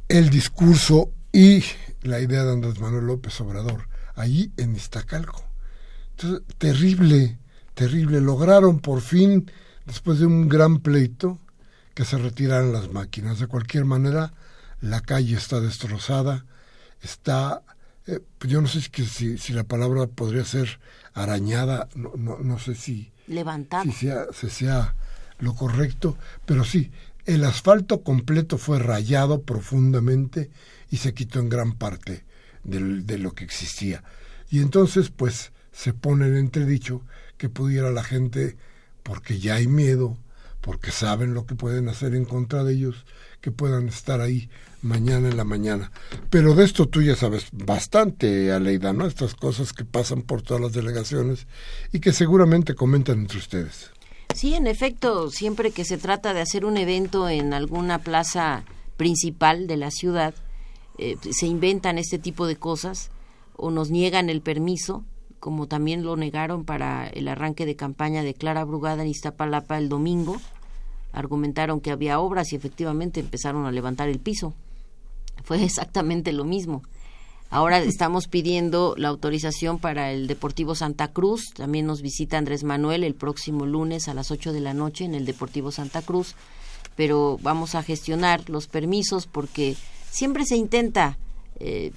[0.06, 1.64] el discurso y
[2.02, 3.88] la idea de Andrés Manuel López Obrador,
[4.18, 5.44] allí en Iztacalco.
[6.10, 7.38] Entonces, terrible,
[7.74, 8.20] terrible.
[8.20, 9.50] Lograron por fin,
[9.86, 11.38] después de un gran pleito,
[11.94, 13.38] que se retiraran las máquinas.
[13.38, 14.32] De cualquier manera,
[14.80, 16.44] la calle está destrozada,
[17.02, 17.62] está,
[18.06, 20.80] eh, pues yo no sé si, si, la palabra podría ser
[21.14, 23.12] arañada, no, no, no sé si...
[23.26, 23.84] Levantada.
[23.84, 24.94] Si sea, si sea
[25.38, 26.16] lo correcto,
[26.46, 26.90] pero sí,
[27.26, 30.50] el asfalto completo fue rayado profundamente
[30.90, 32.24] y se quitó en gran parte
[32.64, 34.02] de, lo que existía.
[34.50, 37.02] Y entonces, pues, se pone en entredicho
[37.36, 38.56] que pudiera la gente,
[39.02, 40.16] porque ya hay miedo,
[40.60, 43.06] porque saben lo que pueden hacer en contra de ellos,
[43.40, 44.48] que puedan estar ahí
[44.82, 45.92] mañana en la mañana.
[46.30, 49.06] Pero de esto tú ya sabes bastante, Aleida, ¿no?
[49.06, 51.46] Estas cosas que pasan por todas las delegaciones
[51.92, 53.90] y que seguramente comentan entre ustedes.
[54.34, 58.64] Sí, en efecto, siempre que se trata de hacer un evento en alguna plaza
[58.96, 60.34] principal de la ciudad,
[60.98, 63.10] eh, se inventan este tipo de cosas
[63.56, 65.04] o nos niegan el permiso,
[65.40, 69.88] como también lo negaron para el arranque de campaña de Clara Brugada en Iztapalapa el
[69.88, 70.36] domingo.
[71.12, 74.54] Argumentaron que había obras y efectivamente empezaron a levantar el piso.
[75.44, 76.82] Fue exactamente lo mismo.
[77.50, 81.50] Ahora estamos pidiendo la autorización para el Deportivo Santa Cruz.
[81.54, 85.14] También nos visita Andrés Manuel el próximo lunes a las 8 de la noche en
[85.14, 86.34] el Deportivo Santa Cruz.
[86.96, 89.76] Pero vamos a gestionar los permisos porque
[90.10, 91.18] siempre se intenta,
[91.60, 91.92] eh,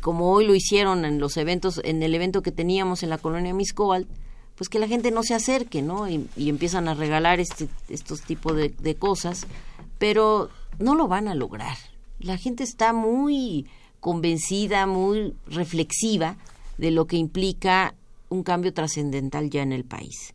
[0.00, 3.54] como hoy lo hicieron en los eventos, en el evento que teníamos en la colonia
[3.54, 4.06] Miscoal,
[4.56, 6.08] pues que la gente no se acerque, ¿no?
[6.08, 9.46] Y, empiezan a regalar este, estos tipos de, de cosas,
[9.98, 10.48] pero
[10.78, 11.76] no lo van a lograr.
[12.20, 13.66] La gente está muy
[14.00, 16.36] convencida, muy reflexiva
[16.78, 17.94] de lo que implica
[18.28, 20.34] un cambio trascendental ya en el país.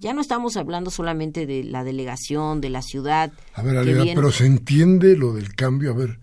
[0.00, 3.32] Ya no estamos hablando solamente de la delegación, de la ciudad.
[3.52, 3.84] A ver,
[4.14, 5.90] pero se entiende lo del cambio.
[5.90, 6.18] A ver,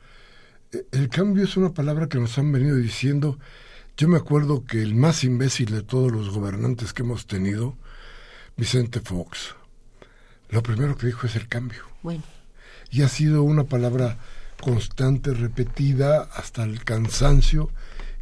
[0.72, 3.38] eh, el cambio es una palabra que nos han venido diciendo.
[3.96, 7.78] Yo me acuerdo que el más imbécil de todos los gobernantes que hemos tenido,
[8.56, 9.56] Vicente Fox,
[10.50, 11.84] lo primero que dijo es el cambio.
[12.02, 12.24] Bueno.
[12.90, 14.18] Y ha sido una palabra
[14.60, 17.70] constante, repetida hasta el cansancio,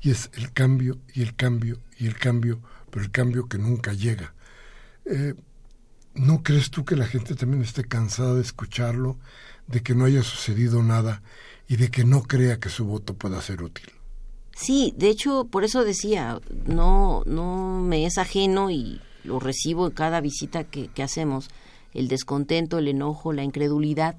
[0.02, 3.94] y es el cambio y el cambio y el cambio, pero el cambio que nunca
[3.94, 4.35] llega.
[5.06, 5.34] Eh,
[6.16, 9.18] ¿No crees tú que la gente también esté cansada de escucharlo,
[9.68, 11.22] de que no haya sucedido nada
[11.68, 13.86] y de que no crea que su voto pueda ser útil?
[14.56, 19.92] Sí, de hecho, por eso decía, no, no me es ajeno y lo recibo en
[19.92, 21.50] cada visita que, hacemos,
[21.94, 24.16] el descontento, el enojo, la incredulidad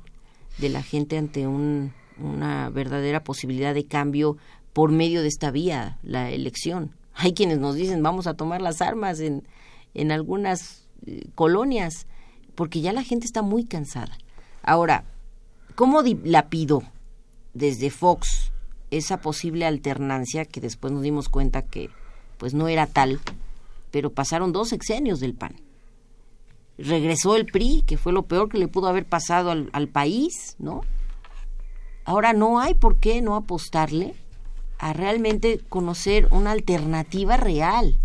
[0.58, 4.36] de la gente ante un una verdadera posibilidad de cambio
[4.72, 6.92] por medio de esta vía, la elección.
[7.14, 9.42] Hay quienes nos dicen vamos a tomar las armas en,
[9.96, 12.06] en algunas eh, colonias,
[12.54, 14.16] porque ya la gente está muy cansada.
[14.62, 15.04] Ahora,
[15.74, 16.82] ¿cómo la pido
[17.54, 18.52] desde Fox
[18.90, 21.90] esa posible alternancia que después nos dimos cuenta que
[22.38, 23.20] pues no era tal,
[23.90, 25.56] pero pasaron dos sexenios del PAN?
[26.78, 30.82] Regresó el PRI, que fue lo peor que le pudo haber pasado al país, ¿no?
[32.04, 34.14] Ahora no hay por qué no apostarle
[34.78, 37.98] a realmente conocer una alternativa real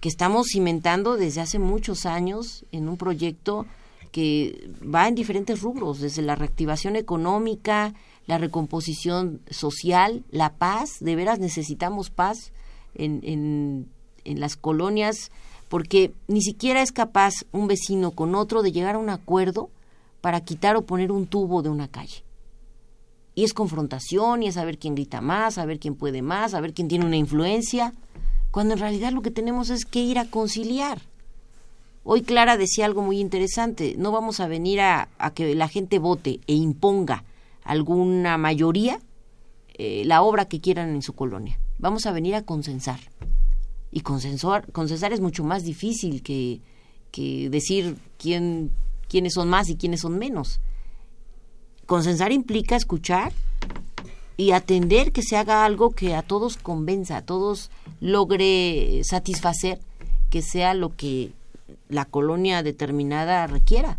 [0.00, 3.66] que estamos cimentando desde hace muchos años en un proyecto
[4.12, 7.94] que va en diferentes rubros, desde la reactivación económica,
[8.26, 12.52] la recomposición social, la paz, de veras necesitamos paz
[12.94, 15.30] en, en, las colonias,
[15.68, 19.70] porque ni siquiera es capaz un vecino con otro de llegar a un acuerdo
[20.20, 22.24] para quitar o poner un tubo de una calle.
[23.34, 26.88] Y es confrontación y es saber quién grita más, saber quién puede más, saber quién
[26.88, 27.92] tiene una influencia,
[28.56, 31.02] cuando en realidad lo que tenemos es que ir a conciliar.
[32.04, 36.40] Hoy Clara decía algo muy interesante, no vamos a venir a, que la gente vote
[36.46, 37.24] e imponga
[37.64, 38.98] alguna mayoría
[39.74, 41.58] eh, la obra que quieran en su colonia.
[41.78, 42.98] Vamos a venir a consensar.
[43.92, 46.62] Y consensuar, consensar es mucho más difícil que,
[47.10, 48.70] que decir quién,
[49.06, 50.60] quiénes son más y quiénes son menos.
[51.84, 53.34] Consensar implica escuchar
[54.36, 57.70] y atender que se haga algo que a todos convenza, a todos
[58.00, 59.80] logre satisfacer,
[60.30, 61.32] que sea lo que
[61.88, 63.98] la colonia determinada requiera.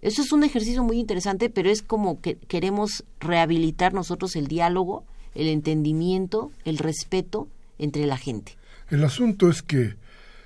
[0.00, 5.04] Eso es un ejercicio muy interesante, pero es como que queremos rehabilitar nosotros el diálogo,
[5.34, 8.56] el entendimiento, el respeto entre la gente.
[8.90, 9.96] El asunto es que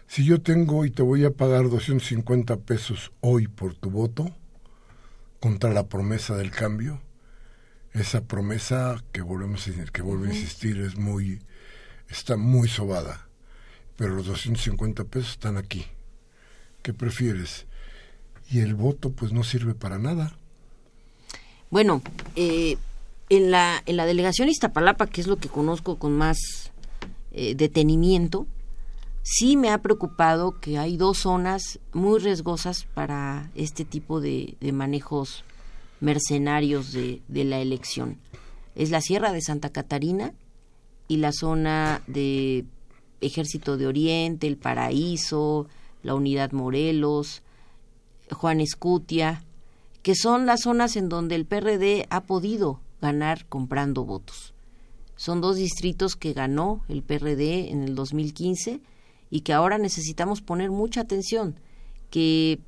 [0.07, 4.31] si yo tengo y te voy a pagar 250 pesos hoy por tu voto,
[5.41, 7.01] contra la promesa del cambio,
[7.93, 11.41] esa promesa que volvemos a, que vuelvo a insistir es muy
[12.09, 13.29] está muy sobada.
[13.97, 15.87] Pero los 250 pesos están aquí.
[16.83, 17.67] ¿qué prefieres?
[18.51, 20.35] y el voto pues no sirve para nada.
[21.71, 22.03] Bueno
[22.35, 22.79] eh,
[23.29, 26.39] en la en la delegación Iztapalapa que es lo que conozco con más
[27.33, 28.47] eh, detenimiento
[29.23, 35.45] sí me ha preocupado que hay dos zonas muy riesgosas para este tipo de manejos
[36.01, 38.19] mercenarios de, la elección.
[38.75, 40.33] Es la Sierra de Santa Catarina
[41.09, 42.65] y la zona de
[43.21, 45.67] Ejército de Oriente, El Paraíso,
[46.03, 47.43] la Unidad Morelos,
[48.31, 49.45] Juan Escutia,
[50.03, 54.55] que son las zonas en donde el PRD ha podido ganar comprando votos.
[55.17, 58.81] Son dos distritos que ganó el PRD en el 2015
[59.31, 61.57] y que ahora necesitamos poner mucha atención,
[62.11, 62.61] que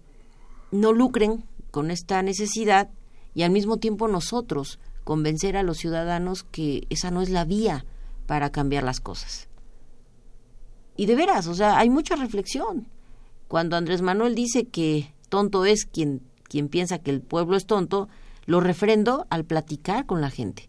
[0.73, 2.91] no lucren con esta necesidad
[3.35, 7.85] y al mismo tiempo nosotros convencer a los ciudadanos que esa no es la vía
[8.27, 9.49] para cambiar las cosas.
[10.97, 12.89] Y de veras, o sea, hay mucha reflexión.
[13.49, 18.09] Cuando Andrés Manuel dice que tonto es quien, quien piensa que el pueblo es tonto,
[18.47, 20.69] lo refrendo al platicar con la gente.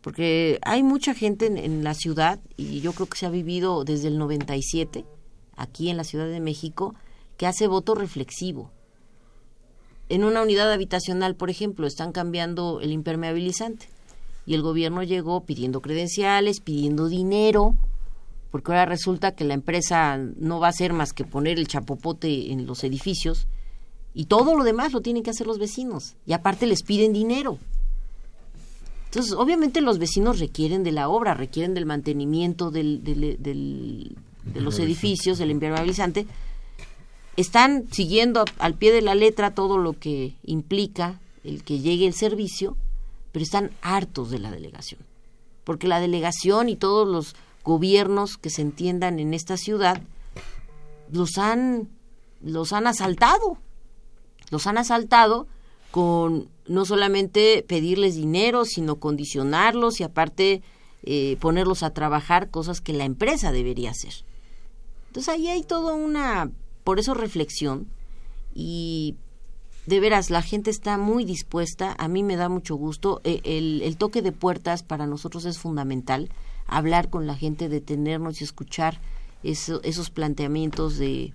[0.00, 3.84] Porque hay mucha gente en, en la ciudad, y yo creo que se ha vivido
[3.84, 5.04] desde el 97,
[5.56, 6.94] aquí en la Ciudad de México,
[7.36, 8.70] que hace voto reflexivo
[10.10, 13.88] en una unidad habitacional, por ejemplo, están cambiando el impermeabilizante.
[14.44, 17.76] Y el gobierno llegó pidiendo credenciales, pidiendo dinero,
[18.50, 22.50] porque ahora resulta que la empresa no va a hacer más que poner el chapopote
[22.50, 23.46] en los edificios
[24.12, 26.16] y todo lo demás lo tienen que hacer los vecinos.
[26.26, 27.58] Y aparte les piden dinero.
[29.06, 35.38] Entonces, obviamente los vecinos requieren de la obra, requieren del mantenimiento del, de los edificios,
[35.38, 36.26] del impermeabilizante,
[37.36, 42.14] están siguiendo al pie de la letra todo lo que implica el que llegue el
[42.14, 42.76] servicio,
[43.32, 45.00] pero están hartos de la delegación.
[45.64, 50.02] Porque la delegación y todos los gobiernos que se entiendan en esta ciudad
[51.10, 51.88] los han
[52.42, 53.58] los han asaltado.
[54.50, 55.46] Los han asaltado
[55.90, 60.62] con no solamente pedirles dinero, sino condicionarlos y aparte
[61.02, 64.12] eh, ponerlos a trabajar cosas que la empresa debería hacer.
[65.08, 66.50] Entonces ahí hay toda una
[66.84, 67.88] por eso reflexión
[68.54, 69.16] y
[69.86, 73.96] de veras la gente está muy dispuesta, a mí me da mucho gusto, e, el,
[73.96, 76.30] toque de puertas para nosotros es fundamental,
[76.66, 79.00] hablar con la gente, detenernos y escuchar
[79.42, 81.32] esos planteamientos de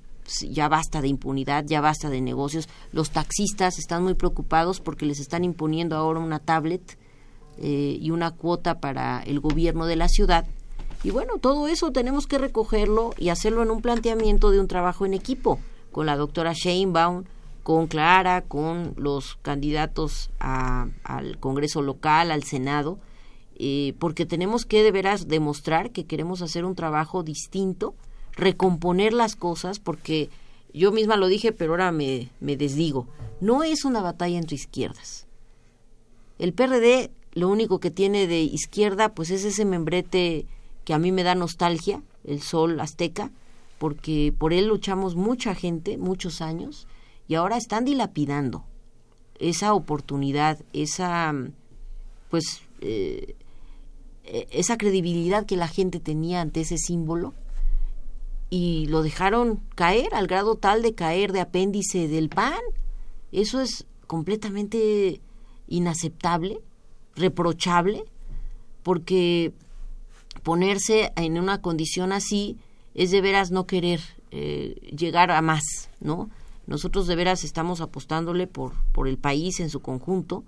[0.49, 2.67] ya basta de impunidad, ya basta de negocios.
[2.91, 6.97] Los taxistas están muy preocupados porque les están imponiendo ahora una tablet
[7.57, 10.45] eh, y una cuota para el gobierno de la ciudad
[11.03, 15.05] y bueno, todo eso tenemos que recogerlo y hacerlo en un planteamiento de un trabajo
[15.05, 15.59] en equipo
[15.91, 17.23] con la doctora Sheinbaum,
[17.63, 22.99] con Clara, con los candidatos al Congreso local, al Senado,
[23.55, 27.95] eh, porque tenemos que de veras demostrar que queremos hacer un trabajo distinto,
[28.33, 30.29] recomponer las cosas, porque
[30.73, 33.07] yo misma lo dije, pero ahora me, me desdigo.
[33.39, 35.25] No es una batalla entre izquierdas.
[36.37, 40.45] El PRD lo único que tiene de izquierda, pues es ese membrete
[40.85, 43.31] que a mí me da nostalgia, el sol azteca,
[43.77, 46.87] porque por él luchamos mucha gente, muchos años,
[47.27, 48.63] y ahora están dilapidando
[49.39, 51.33] esa oportunidad, esa,
[52.29, 53.35] pues, eh,
[54.23, 57.33] e, esa credibilidad que la gente tenía ante ese símbolo,
[58.49, 62.59] y lo dejaron caer al grado tal de caer de apéndice del pan.
[63.31, 65.19] Eso es completamente
[65.67, 66.59] inaceptable,
[67.15, 68.05] reprochable,
[68.83, 69.51] porque
[70.45, 72.55] ponerse en una condición así
[72.93, 76.29] es de veras no querer eh, llegar a más, ¿no?
[76.67, 80.43] Nosotros de veras estamos apostándole por, por el país en su conjunto.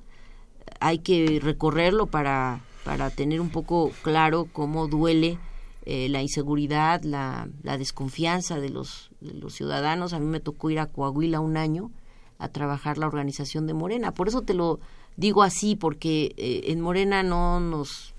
[0.80, 5.40] Hay que recorrerlo para, para tener un poco claro cómo duele
[5.86, 10.14] eh, la inseguridad, la, la desconfianza de los, de los ciudadanos.
[10.14, 11.90] A mí me tocó ir a Coahuila un año
[12.38, 14.14] a trabajar la organización de Morena.
[14.14, 14.80] Por eso te lo
[15.16, 18.14] digo así, porque eh, en Morena no nos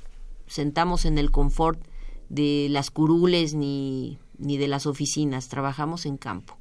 [0.48, 1.80] sentamos en el confort
[2.28, 6.56] de las curules ni, ni de las oficinas, trabajamos en campo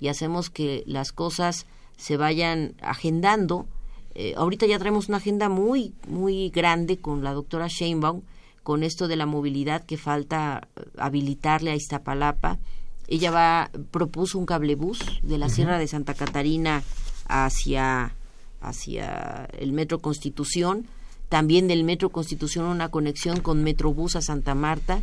[0.00, 1.66] y hacemos que las cosas
[1.96, 3.66] se vayan agendando.
[4.14, 8.22] Eh, ahorita ya traemos una agenda muy, muy grande con la doctora Sheinbaum,
[8.62, 12.58] con esto de la movilidad que falta habilitarle a Iztapalapa,
[13.06, 16.82] ella va propuso un cablebús de la Sierra de Santa Catarina
[17.26, 18.14] hacia
[18.60, 20.86] hacia el Metro Constitución,
[21.28, 25.00] también del Metro Constitución una conexión con Metrobús a Santa Marta.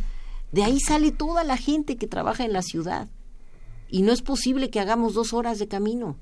[0.50, 3.08] De ahí sale toda la gente que trabaja en la ciudad.
[3.88, 6.16] Y no es posible que hagamos dos horas de camino.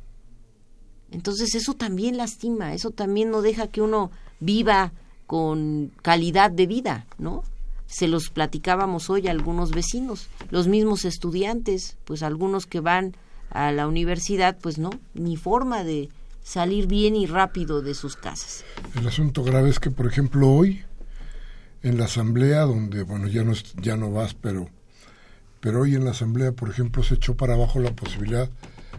[1.11, 4.93] Entonces eso también lastima, eso también no deja que uno viva
[5.27, 7.43] con calidad de vida, ¿no?
[7.87, 13.17] Se los platicábamos hoy a algunos vecinos, los mismos estudiantes, pues algunos que van
[13.51, 16.09] a la universidad, pues no, ni forma de
[16.43, 18.65] salir bien y rápido de sus casas.
[18.95, 20.85] El asunto grave es que, por ejemplo, hoy
[21.83, 24.69] en la asamblea, donde, bueno, ya no, ya no vas, pero,
[25.61, 28.51] pero hoy en la asamblea, por ejemplo, se echó para abajo la posibilidad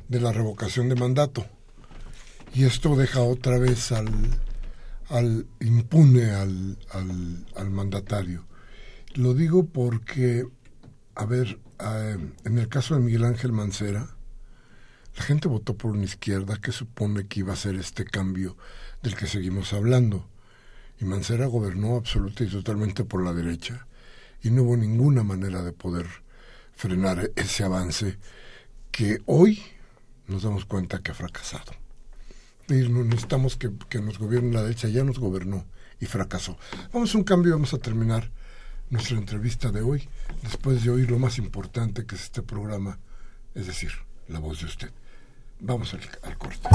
[0.08, 1.46] de la revocación de mandato.
[2.54, 4.10] Y esto deja otra vez al,
[5.10, 8.46] al impune al, al, al mandatario.
[9.14, 10.46] Lo digo porque,
[11.16, 14.16] a ver, eh, en el caso de Miguel Ángel Mancera,
[15.18, 18.58] la gente votó por una izquierda que supone que iba a ser este cambio
[19.02, 20.28] del que seguimos hablando.
[21.00, 23.88] Y Mancera gobernó absoluta y totalmente por la derecha.
[24.42, 26.06] Y no hubo ninguna manera de poder
[26.76, 28.18] frenar ese avance
[28.92, 29.62] que hoy
[30.28, 31.74] nos damos cuenta que ha fracasado.
[32.70, 35.66] Y necesitamos que, que nos gobierne la derecha, ya nos gobernó
[36.00, 36.58] y fracasó.
[36.94, 38.32] Vamos a un cambio, vamos a terminar
[38.90, 40.08] nuestra entrevista de hoy,
[40.42, 43.00] después de oír lo más importante que es este programa,
[43.56, 43.92] es decir,
[44.28, 44.92] la voz de usted.
[45.64, 46.70] Vamos al, al corte.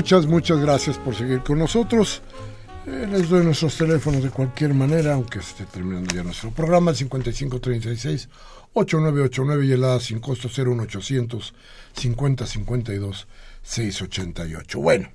[0.00, 2.22] Muchas, muchas gracias por seguir con nosotros.
[2.86, 6.96] Eh, les doy nuestros teléfonos de cualquier manera, aunque esté terminando ya nuestro programa, el
[6.96, 11.52] 5536-8989 y el A sin costo 01800
[11.92, 13.28] 5052
[13.62, 14.80] 688.
[14.80, 15.10] Bueno,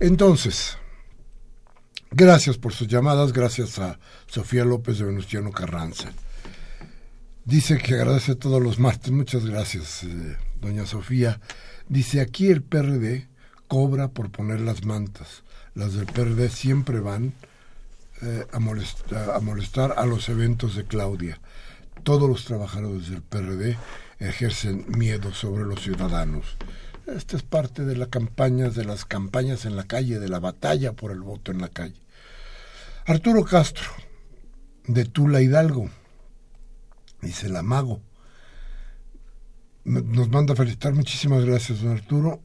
[0.00, 0.78] entonces,
[2.10, 6.12] gracias por sus llamadas, gracias a Sofía López de Venustiano Carranza.
[7.44, 11.42] Dice que agradece todos los martes, muchas gracias, eh, doña Sofía.
[11.90, 13.30] Dice, aquí el PRD
[13.72, 15.44] cobra por poner las mantas.
[15.74, 17.32] Las del PRD siempre van
[18.20, 21.40] eh, a, molestar, a los eventos de Claudia.
[22.02, 23.78] Todos los trabajadores del PRD
[24.18, 26.58] ejercen miedo sobre los ciudadanos.
[27.06, 30.92] Esta es parte de la campaña, de las campañas en la calle, de la batalla
[30.92, 32.02] por el voto en la calle.
[33.06, 33.88] Arturo Castro,
[34.86, 35.88] de Tula Hidalgo,
[37.22, 38.02] dice el amago.
[39.84, 40.92] Nos manda a felicitar.
[40.92, 42.42] Muchísimas gracias, don Arturo.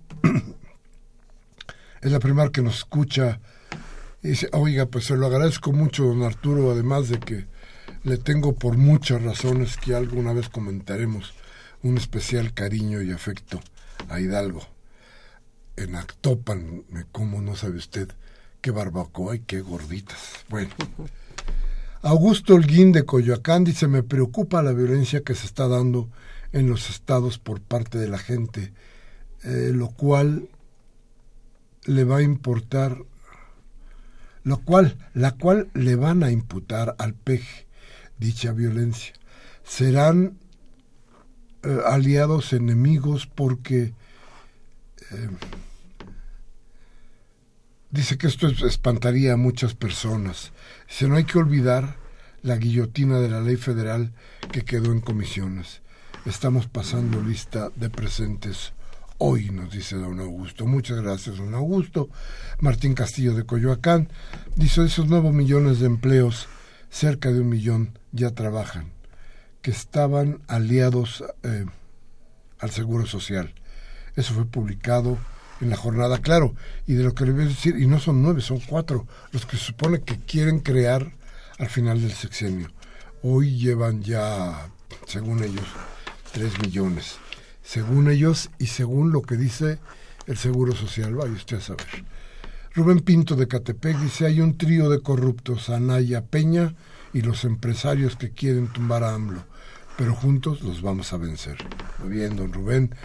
[2.07, 3.39] Es la primera que nos escucha.
[4.23, 7.45] Y dice, oiga, pues se lo agradezco mucho, don Arturo, además de que
[8.03, 11.33] le tengo por muchas razones que alguna vez comentaremos
[11.83, 13.59] un especial cariño y afecto
[14.09, 14.65] a Hidalgo.
[15.75, 18.09] En Actopan, como no sabe usted,
[18.61, 20.45] qué barbacoa y qué gorditas.
[20.49, 20.71] Bueno.
[22.01, 26.09] Augusto Holguín de Coyoacán dice, me preocupa la violencia que se está dando
[26.53, 28.71] en los estados por parte de la gente,
[29.43, 30.47] eh, lo cual
[31.87, 32.97] le va a importar,
[34.43, 37.65] lo cual, la cual le van a imputar al peje
[38.19, 39.13] dicha violencia.
[39.63, 40.37] Serán
[41.63, 43.93] eh, aliados enemigos porque
[45.11, 45.29] eh,
[47.89, 50.51] dice que esto espantaría a muchas personas.
[50.87, 51.97] Dice, no hay que olvidar
[52.41, 54.13] la guillotina de la ley federal
[54.51, 55.81] que quedó en comisiones.
[56.25, 58.73] Estamos pasando lista de presentes
[59.17, 60.65] hoy, nos dice don Augusto.
[60.65, 62.09] Muchas gracias, don Augusto.
[62.59, 64.09] Martín Castillo de Coyoacán
[64.55, 66.47] dice, esos nuevos millones de empleos,
[66.89, 68.91] cerca de un millón ya trabajan,
[69.61, 71.65] que estaban aliados eh,
[72.59, 73.53] al Seguro Social.
[74.15, 75.17] Eso fue publicado
[75.61, 76.55] en la jornada, claro,
[76.85, 79.45] y de lo que le voy a decir, y no son nueve, son cuatro, los
[79.45, 81.11] que se supone que quieren crear
[81.57, 82.69] al final del sexenio.
[83.23, 84.69] Hoy llevan ya,
[85.07, 85.65] según ellos,
[86.31, 87.17] tres millones
[87.67, 89.77] según ellos y según lo que dice
[90.25, 91.15] el Seguro Social.
[91.15, 92.05] Vaya usted a saber.
[92.73, 96.75] Rubén Pinto de Catepec dice, hay un trío de corruptos, Anaya Peña
[97.11, 99.43] y los empresarios que quieren tumbar a AMLO,
[99.97, 101.57] pero juntos los vamos a vencer.
[101.99, 102.95] Muy bien, don Rubén.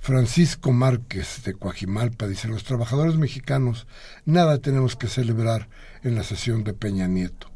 [0.00, 3.86] Francisco Márquez de Coajimalpa dice, los trabajadores mexicanos
[4.24, 5.68] nada tenemos que celebrar
[6.02, 7.48] en la sesión de Peña Nieto,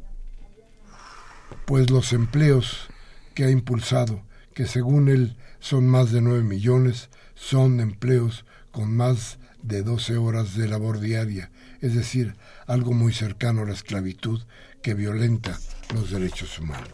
[1.65, 2.87] pues los empleos
[3.35, 4.23] que ha impulsado,
[4.53, 10.55] que según él son más de nueve millones, son empleos con más de 12 horas
[10.55, 11.51] de labor diaria,
[11.81, 12.35] es decir,
[12.67, 14.41] algo muy cercano a la esclavitud
[14.81, 15.59] que violenta
[15.93, 16.93] los derechos humanos.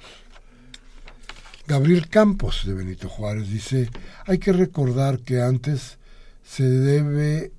[1.67, 3.89] Gabriel Campos de Benito Juárez dice,
[4.25, 5.97] hay que recordar que antes
[6.43, 7.51] se debe...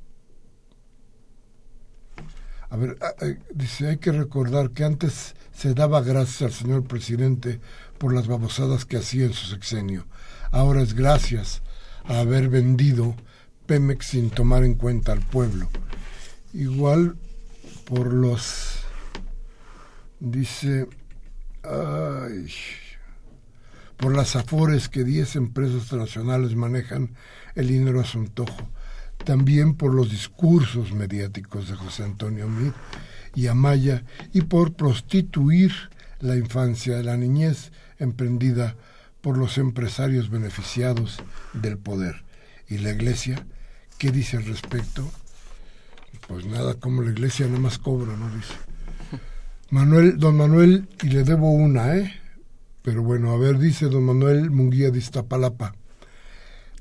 [2.69, 6.85] A ver, ah, eh, dice, hay que recordar que antes se daba gracias al señor
[6.85, 7.61] presidente
[7.99, 10.07] por las babosadas que hacía en su sexenio.
[10.57, 11.61] Ahora es gracias
[12.07, 13.15] a haber vendido
[13.67, 15.69] Pemex sin tomar en cuenta al pueblo.
[16.55, 17.19] Igual
[17.85, 18.79] por los...
[20.19, 20.89] Dice...
[21.63, 22.47] Ay,
[23.99, 27.11] por las afores que 10 empresas transnacionales manejan
[27.55, 28.71] el dinero a su antojo,
[29.27, 32.73] también por los discursos mediáticos de José Antonio Mir
[33.35, 35.73] y Amaya y por prostituir
[36.21, 38.75] la infancia, la niñez emprendida
[39.27, 41.19] por los empresarios beneficiados
[41.53, 42.23] del poder.
[42.69, 43.45] ¿Y la iglesia
[43.99, 45.11] qué dice al respecto?
[46.29, 48.31] Pues nada, como la iglesia nada más cobra, ¿no?
[48.31, 48.55] Dice.
[49.71, 52.15] Manuel, don Manuel, y le debo una, ¿eh?
[52.83, 55.75] Pero bueno, a ver, dice don Manuel Munguía de Iztapalapa.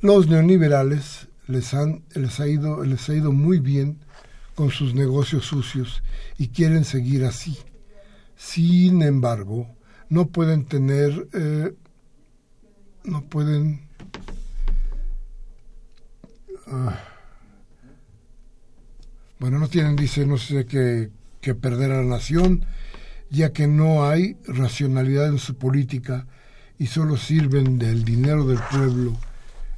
[0.02, 4.06] Los neoliberales les, han, les, ha ido, les ha ido muy bien
[4.54, 6.04] con sus negocios sucios
[6.38, 7.58] y quieren seguir así.
[8.38, 9.68] Sin embargo,
[10.10, 11.74] no pueden tener, eh,
[13.08, 13.82] no pueden...
[16.68, 17.00] Ah,
[19.40, 22.66] bueno, no tienen, dice, no sé qué, que perder a la nación
[23.30, 26.26] ya que no hay racionalidad en su política
[26.78, 29.18] y solo sirven del dinero del pueblo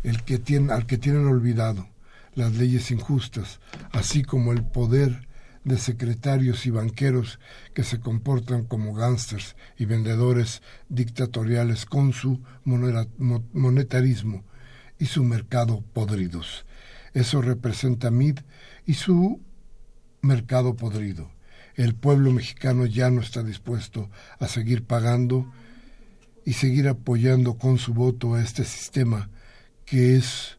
[0.04, 1.88] el que tiene, al que tienen olvidado
[2.36, 3.60] las leyes injustas,
[3.92, 5.27] así como el poder
[5.68, 7.40] de secretarios y banqueros
[7.76, 14.44] que se comportan como gángsters y vendedores dictatoriales con su monetarismo
[14.98, 16.66] y su mercado podridos.
[17.14, 18.40] Eso representa MID
[18.88, 19.40] y su
[20.22, 21.38] mercado podrido
[21.78, 24.10] el pueblo mexicano ya no está dispuesto
[24.40, 25.46] a seguir pagando
[26.44, 29.30] y seguir apoyando con su voto a este sistema
[29.86, 30.58] que es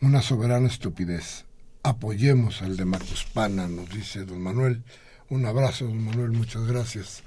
[0.00, 1.46] una soberana estupidez.
[1.86, 4.82] Apoyemos al de Macuspana, nos dice don Manuel.
[5.30, 7.22] Un abrazo, don Manuel, muchas gracias.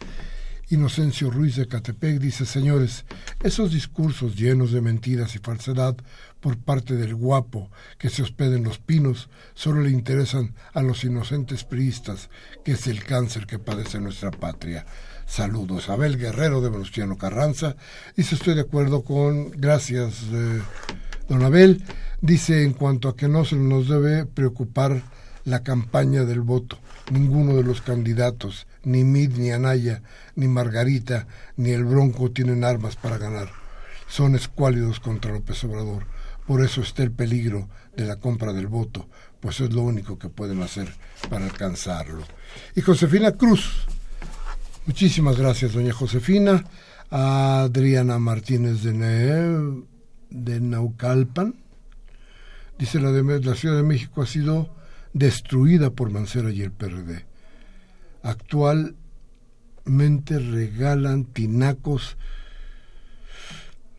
[0.70, 3.06] Inocencio Ruiz de Catepec dice, señores,
[3.42, 5.96] esos discursos llenos de mentiras y falsedad
[6.42, 11.06] por parte del guapo que se hospeda en los pinos solo le interesan a los
[11.06, 12.30] inocentes priistas,
[12.66, 14.86] que es el cáncer que padece nuestra patria.
[15.26, 15.88] Saludos.
[15.88, 17.78] Abel Guerrero de Venustiano Carranza
[18.18, 20.62] dice, estoy de acuerdo con, gracias, eh,
[21.30, 21.82] don Abel,
[22.22, 25.02] dice, en cuanto a que no se nos debe preocupar
[25.46, 26.78] la campaña del voto.
[27.12, 30.04] Ninguno de los candidatos, ni Mid, ni Anaya,
[30.36, 33.50] ni Margarita, ni el Bronco tienen armas para ganar.
[34.08, 36.06] Son escuálidos contra López Obrador.
[36.46, 39.08] Por eso está el peligro de la compra del voto,
[39.40, 40.94] pues es lo único que pueden hacer
[41.30, 42.24] para alcanzarlo.
[42.76, 43.86] Y Josefina Cruz.
[44.86, 46.64] Muchísimas gracias, doña Josefina.
[47.10, 49.84] Adriana Martínez de,
[50.30, 51.56] de Naucalpan.
[52.80, 54.74] Dice la, de, la Ciudad de México ha sido
[55.12, 57.26] destruida por Mancera y el PRD.
[58.24, 62.16] Actualmente regalan tinacos,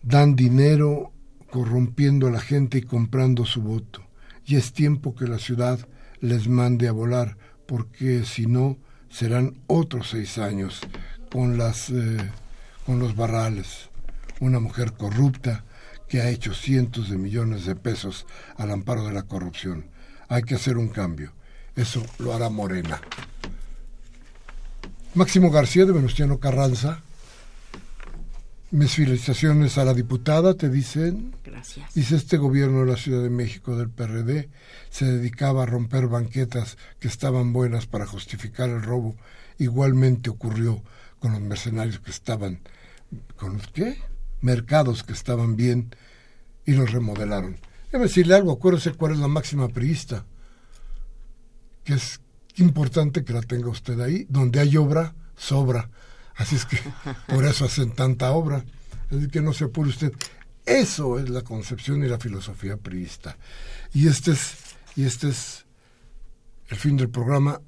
[0.02, 1.12] dan dinero,
[1.50, 4.02] corrompiendo a la gente y comprando su voto.
[4.46, 5.86] Y es tiempo que la ciudad
[6.20, 8.78] les mande a volar, porque si no,
[9.10, 10.80] serán otros seis años
[11.30, 12.30] con, las, eh,
[12.86, 13.90] con los barrales.
[14.40, 15.66] Una mujer corrupta
[16.10, 19.86] que ha hecho cientos de millones de pesos al amparo de la corrupción
[20.30, 21.32] hay que hacer un cambio.
[21.76, 23.00] Eso lo hará Morena.
[25.14, 27.02] Máximo García de Venustiano Carranza.
[28.70, 31.34] Mis felicitaciones a la diputada, te dicen.
[31.44, 31.92] Gracias.
[31.94, 34.48] Dice este gobierno de la Ciudad de México del PRD
[34.88, 39.16] se dedicaba a romper banquetas que estaban buenas para justificar el robo.
[39.58, 40.80] Igualmente ocurrió
[41.18, 42.60] con los mercenarios que estaban,
[43.36, 43.98] con los qué?
[44.40, 45.94] Mercados que estaban bien
[46.64, 47.58] y los remodelaron.
[47.92, 50.24] Debe decirle algo, acuérdese cuál es la máxima priista,
[51.84, 52.20] que es
[52.56, 55.90] importante que la tenga usted ahí, donde hay obra, sobra.
[56.36, 56.78] Así es que
[57.28, 58.64] por eso hacen tanta obra.
[59.10, 60.12] Es que no se apure usted.
[60.64, 63.36] Eso es la concepción y la filosofía priista.
[63.92, 64.54] Y este es,
[64.94, 65.66] y este es
[66.68, 67.60] el fin del programa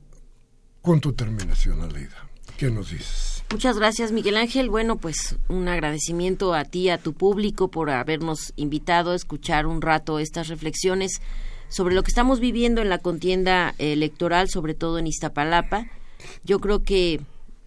[0.81, 2.29] con tu terminación, Aleida.
[2.57, 3.32] ¿Qué nos dices?
[3.53, 4.71] Muchas gracias, Miguel Ángel.
[4.71, 9.83] Bueno, pues un agradecimiento a ti, a tu público, por habernos invitado a escuchar un
[9.83, 11.21] rato estas reflexiones
[11.69, 15.87] sobre lo que estamos viviendo en la contienda electoral, sobre todo en Iztapalapa.
[16.45, 17.21] Yo creo que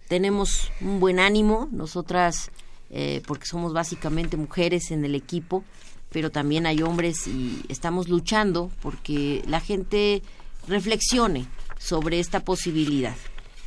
[0.08, 2.50] tenemos un buen ánimo, nosotras,
[2.90, 5.62] eh, porque somos básicamente mujeres en el equipo,
[6.10, 10.24] pero también hay hombres y estamos luchando porque la gente
[10.66, 11.46] reflexione
[11.78, 13.14] sobre esta posibilidad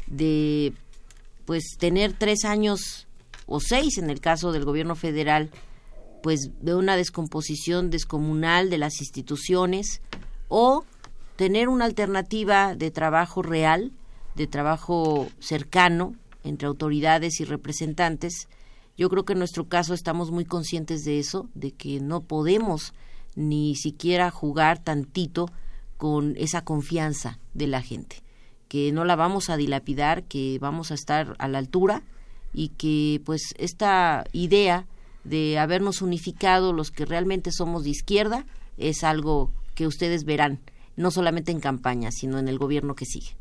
[0.07, 0.73] de
[1.49, 3.07] pues tener tres años
[3.47, 5.49] o seis en el caso del gobierno federal
[6.21, 10.03] pues de una descomposición descomunal de las instituciones
[10.47, 10.85] o
[11.37, 13.91] tener una alternativa de trabajo real,
[14.35, 18.47] de trabajo cercano entre autoridades y representantes.
[18.95, 22.93] Yo creo que en nuestro caso estamos muy conscientes de eso, de que no podemos
[23.33, 25.47] ni siquiera jugar tantito
[25.97, 28.21] con esa confianza de la gente
[28.69, 32.03] que no la vamos a dilapidar, que vamos a estar a la altura
[32.53, 34.85] y que pues esta idea
[35.23, 38.45] de habernos unificado los que realmente somos de izquierda
[38.77, 40.59] es algo que ustedes verán,
[40.95, 43.35] no solamente en campaña, sino en el gobierno que sigue.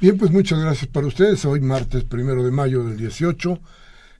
[0.00, 1.44] Bien, pues muchas gracias para ustedes.
[1.46, 3.58] Hoy martes primero de mayo del 18.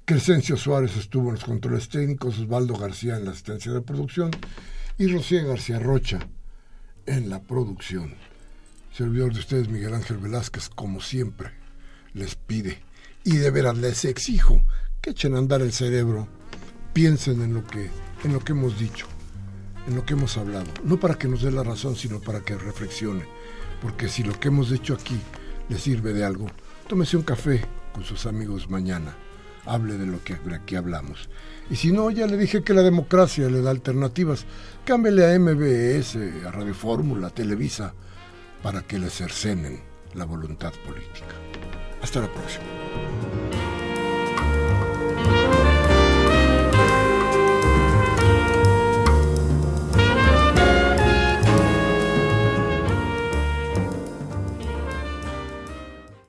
[0.07, 4.31] Crescencio Suárez estuvo en los controles técnicos, Osvaldo García en la asistencia de producción
[4.97, 6.21] y Rocío García Rocha
[7.05, 8.15] en la producción
[8.97, 11.51] servidor de ustedes, Miguel Ángel Velázquez, como siempre,
[12.15, 12.79] les pide,
[13.25, 14.63] y de veras les exijo,
[15.03, 16.29] que echen a andar el cerebro,
[16.95, 17.91] piensen en lo que,
[18.25, 19.07] en lo que hemos dicho,
[19.87, 22.57] en lo que hemos hablado, no para que nos dé la razón, sino para que
[22.57, 23.25] reflexione,
[23.83, 25.21] porque si lo que hemos dicho aquí
[25.69, 26.47] le sirve de algo,
[26.89, 27.61] tómese un café
[27.93, 29.15] con sus amigos mañana,
[29.67, 31.29] hable de lo que aquí hablamos.
[31.69, 34.47] Y si no, ya le dije que la democracia le da alternativas,
[34.87, 36.17] cámbiale a MBS,
[36.47, 37.93] a Radio Fórmula, a Televisa,
[38.67, 39.81] para que le cercenen
[40.15, 41.37] la voluntad política.
[42.03, 42.65] Hasta la próxima.